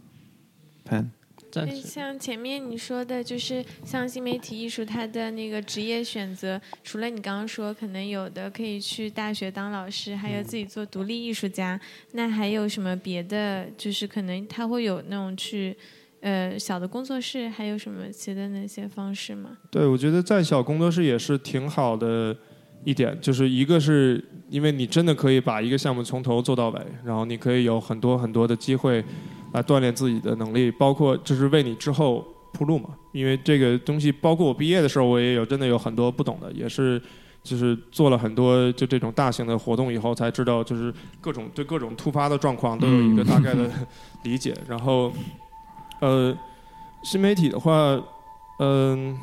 [0.83, 1.09] ？Pan，
[1.51, 11.79] 对，暂时像前面你说的，就是像新媒体艺术，它的那个职业选择，除了你刚刚说可能有的可以去大学当老师，还有自己做独立艺术家，
[12.13, 13.69] 那还有什么别的？
[13.77, 15.77] 就是可能他会有那种去
[16.21, 19.57] 呃小的工作室，还有什么别的那些方式吗？
[19.69, 22.35] 对，我觉得在小工作室也是挺好的
[22.83, 29.03] 一点，就是一个是因为你真的可以把一个项目从头做到尾，然后你可以有很多很多的机会
[29.53, 32.89] 来锻炼自己的能力，包括就是为你之后铺路嘛。
[33.11, 37.01] 因为这个东西，包括我毕业的时候，我也有真的有很多不懂的，也是。
[37.41, 43.71] 就是做了很多就这种大型的活动以后，才知道就是各种对各种突发的状况都有一个大概的
[44.25, 44.53] 理解。
[44.67, 45.09] 然后，
[45.99, 46.37] 呃，
[47.03, 48.01] 新媒体的话，
[48.59, 49.17] 嗯、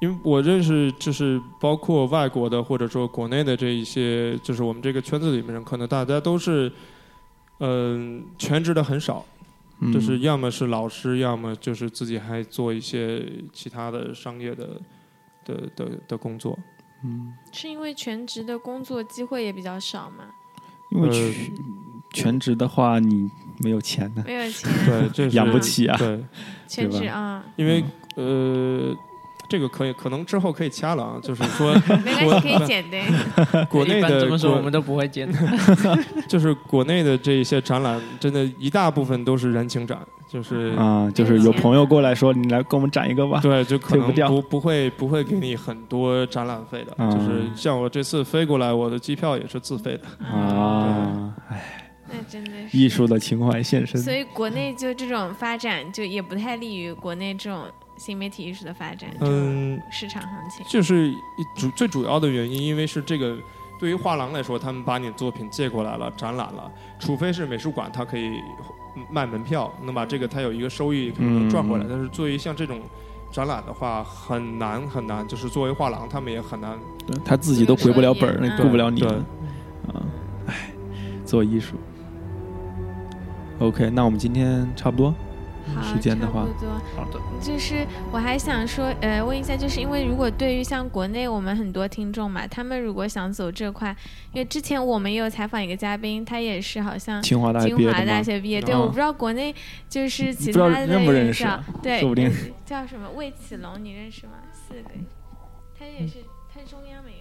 [0.00, 6.72] 因为我认识就是包括外国的或者说国内的这一些，就是我们这个圈子里面人，可能大家都是，
[7.60, 9.24] 嗯、全职的很少，
[9.80, 14.80] 嗯就是要么是老师，要么就是自己还做一些其他的商业的
[15.44, 16.58] 的的的工作。
[17.04, 20.24] 嗯，是因为全职的工作机会也比较少吗？
[20.94, 21.54] 呃因为全
[22.12, 23.26] 全职的话，你
[23.62, 25.96] 没有钱呢，没有钱，对，这是 养不起啊。
[25.98, 26.18] 对，
[26.66, 27.82] 全对吧职啊，因为
[28.16, 28.94] 呃，
[29.48, 32.98] 这个可以可能之后可以掐了啊，就是说 没关系，可以剪的。
[33.70, 35.30] 国内的一般这么说我们都不会剪。
[36.28, 43.40] 就是国内的这一些展览，真的，一大部分都是人情展，就是、啊，就是有朋友过来说，你来给我们展一个吧。
[43.42, 50.26] 对，就可能不不不会不会给你很多展览费的，啊就是像我这次飞过来，我的机票也是自费的。
[50.26, 51.81] 啊，哎，
[52.12, 54.00] 那真的是艺术的情怀现身。
[54.00, 57.64] 所以国内就这种发展，就也不太利于国内这种
[57.96, 60.66] 新媒体艺术的发展，嗯，市场行情。
[60.68, 63.36] 就是一主最主要的原因，因为是这个。
[63.80, 68.38] 对于画廊来说，他们把你的作品借过来了，展览了，除非是美术馆，它可以
[69.10, 71.84] 卖门票，能把这个它有一个收益可能能赚回来。
[71.84, 72.80] 嗯但是作为像这种
[73.32, 79.16] 展览的话，很难很难，就是作为画廊，他们也很难对他自己都回不了本儿，顾不了你对了。
[79.88, 79.98] 啊，
[80.46, 80.70] 唉，
[81.24, 81.74] 做艺术。
[83.62, 85.14] OK，那我们今天差不多
[85.72, 86.70] 好，时间的话差不多。
[86.96, 93.96] 好的，就是我还想说，呃，问一下，就是因为如果对于像国内我们很多听众嘛，他们如果想走这块，
[94.32, 98.04] 因为之前我们也有采访一个嘉宾，他也是好像清华大学清华毕业的吗？
[98.04, 99.54] 大学毕业，对，啊我不知道国内
[99.88, 102.26] 就是其不知道他的认不认识啊，对，说不定。
[102.28, 102.32] 呃
[102.64, 103.06] 叫什么？
[103.14, 104.32] 魏启龙，你认识吗？
[104.52, 104.90] 四个，
[105.78, 107.11] 他也是，他是中央美院，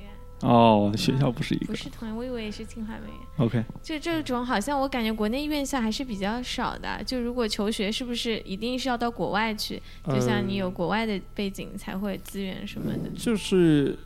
[0.44, 1.68] 哦，学校不是一个。
[1.68, 3.18] 不是同，我以为也是清华美院。
[3.38, 9.82] OK，就这种好像我感觉国内院校还是比较少的，就如果求学是不是一定是要到国外去？
[10.08, 13.10] 就像你有国外的背景才会资源什么的。
[13.18, 13.98] 就是，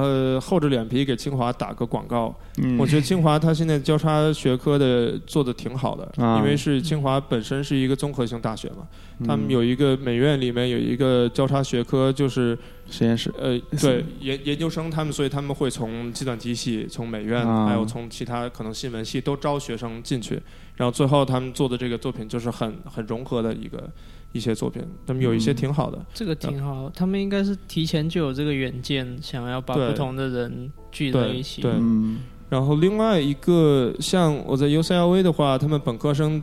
[0.00, 2.32] 呃，厚着脸皮给清华打个广告。
[2.62, 8.86] 嗯，我觉得清华它现在交叉学科的做的挺好的，啊因为是清华本身是一个综合性大学嘛，
[9.18, 12.56] 嗯他们有一个美院里面有一个交叉学科，就是
[12.88, 13.32] 实验室。
[13.38, 20.40] 呃，对 研研究生他们，所以他们会从计算机系、从美院，啊还有从其他可能新闻系都招学生进去，
[20.76, 23.90] 然后最后他们做的这个作品就是很很融合的一个
[24.32, 26.04] 一些作品，他们有一些嗯挺好的。
[26.12, 26.90] 这个挺好。
[26.90, 31.62] 他们应该是提前就有这个远见，想要把不同的人聚在一起。
[31.62, 32.18] 对嗯，
[32.48, 36.42] 然后另外一个像我在 UCLA 的话，他们本科生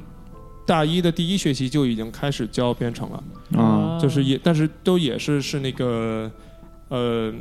[0.66, 3.24] 大一的第一学期就已经开始教编程了，
[3.60, 6.32] 啊就是也但是都也是是那个
[6.90, 7.34] 呃。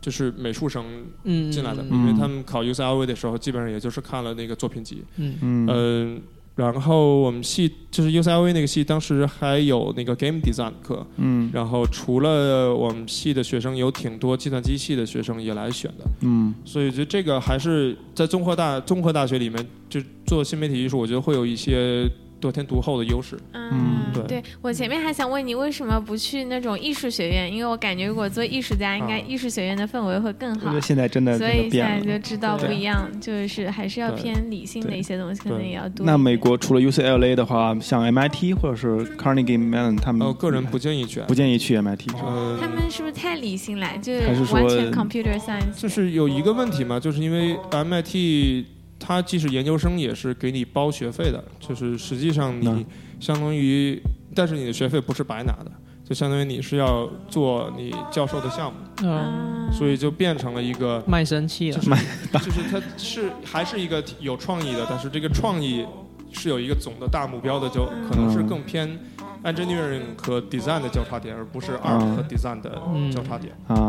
[0.00, 0.86] 就是美术生
[1.24, 6.22] 嗯进来的，嗯因为他们考 UCLA 的时候，基本上也就是看了那个作品集，嗯嗯嗯，
[6.58, 11.48] 然后我们系就是 UCLA 那个系，当时还有那个 Game Design 课，嗯。
[11.52, 16.52] 然后除了我们系的学生，有挺多计算机系的学生也来选的，嗯。
[16.64, 22.04] 所以我觉得这个还是在综合大综合大学里面，就做新媒体艺术，我觉得会有一些
[22.40, 23.38] 得天独厚的优势。
[23.52, 27.52] 嗯，对对我前面还想问你为什么不去那种艺术学院？
[27.52, 30.80] 因为我感觉如果做艺术家，应该艺术学院的氛围会更好我觉得。
[30.80, 31.98] 现在真的所以现在。
[32.08, 36.06] 就知道不一样，就是还是要偏理性的一些东西，可能也要多。
[36.06, 42.08] 那美国除了 UCLA 的话，像 MIT 或者是 Carnegie Mellon，他们呃，个人不建议去，不建议去 MIT。
[42.14, 43.86] 呃，他们是不是太理性了？
[44.00, 45.78] 就是完全 computer science。
[45.80, 48.64] 就是有一个问题嘛，就是因为 MIT
[48.98, 52.84] 它既是研究生，也是给你包学费的，就是实际上你
[53.20, 54.00] 相当于，
[54.34, 55.70] 但是你的学费不是白拿的，
[56.04, 61.78] 就相当于你是要做你教授的项目，嗯，所以就变成了一个卖身契了。
[61.78, 61.90] 就是
[62.44, 65.86] 就是它是还是一个有创意的，但是这个创意
[66.32, 68.98] 是有一个总的大目标的，就可能是更偏
[69.44, 72.70] engineering 和 design 的交叉点，而不是 art 和 design 的
[73.10, 73.54] 交叉点。
[73.68, 73.87] 啊，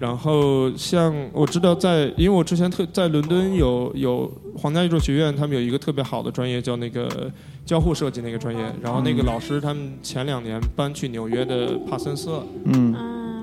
[0.00, 7.30] 然后像我知道在，因为我之前特在伦敦有有皇家艺术学院，他们有一个特别好的专业叫那个
[7.64, 9.26] 交互设计那个专业，然后那个嗯。
[9.26, 12.30] 老师他们前两年搬去纽约的帕森斯。
[12.30, 12.94] 了，嗯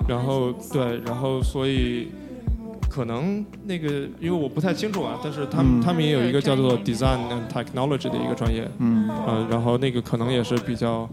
[0.08, 2.08] 然后对，然后所以
[2.90, 3.90] 可能那个
[4.22, 5.82] 因为我不太清楚啊，但是他们、嗯。
[5.82, 9.10] 他们也有一个叫做 Design and Technology 的一个专业，嗯。
[9.10, 11.10] 呃，然后那个可能也是比较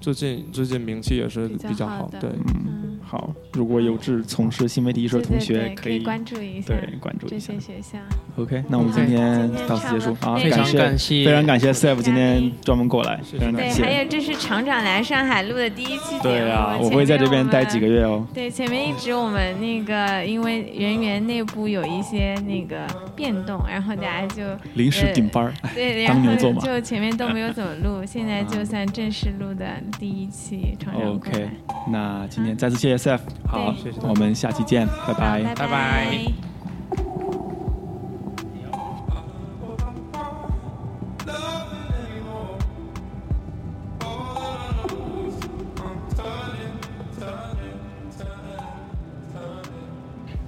[0.00, 7.60] 最近最近名气也是比较好，对，嗯，好，如果有志从事新媒体艺术的同学可以关注一下，对关注这一下些。
[7.60, 7.98] 学校。
[8.36, 14.04] OK，那我们今天到此结束啊，非常感谢非常感谢 Sef 今天专门过来，非常对，感还有。
[14.08, 16.22] 这是厂长来上海录的第一期节目。
[16.22, 18.26] 对啊，我前会在这边待几个月哦。
[18.32, 22.86] 对，前面一直我们那个因为人员内部有一些那个
[23.16, 24.42] 变动，然后大家就
[24.74, 29.66] 临时顶班对， 当然后牛做马就前面都没有怎么录，现在就算正式录的
[29.98, 31.48] 第一期厂长过 OK，
[31.90, 36.18] 那今天再次谢谢 Sef，好对，我们下期见，拜拜，拜拜。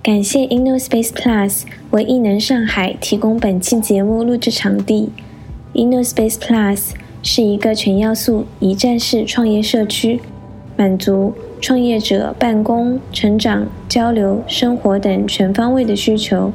[0.03, 5.11] 感谢 InnoSpace Plus 为艺能上海提供本期节目录制场地。
[5.75, 6.91] InnoSpace Plus
[7.25, 10.21] 是一个全要素一站式创业社区，
[10.77, 16.53] 满足创业者办公、成长、交流、生活等全方位的需求。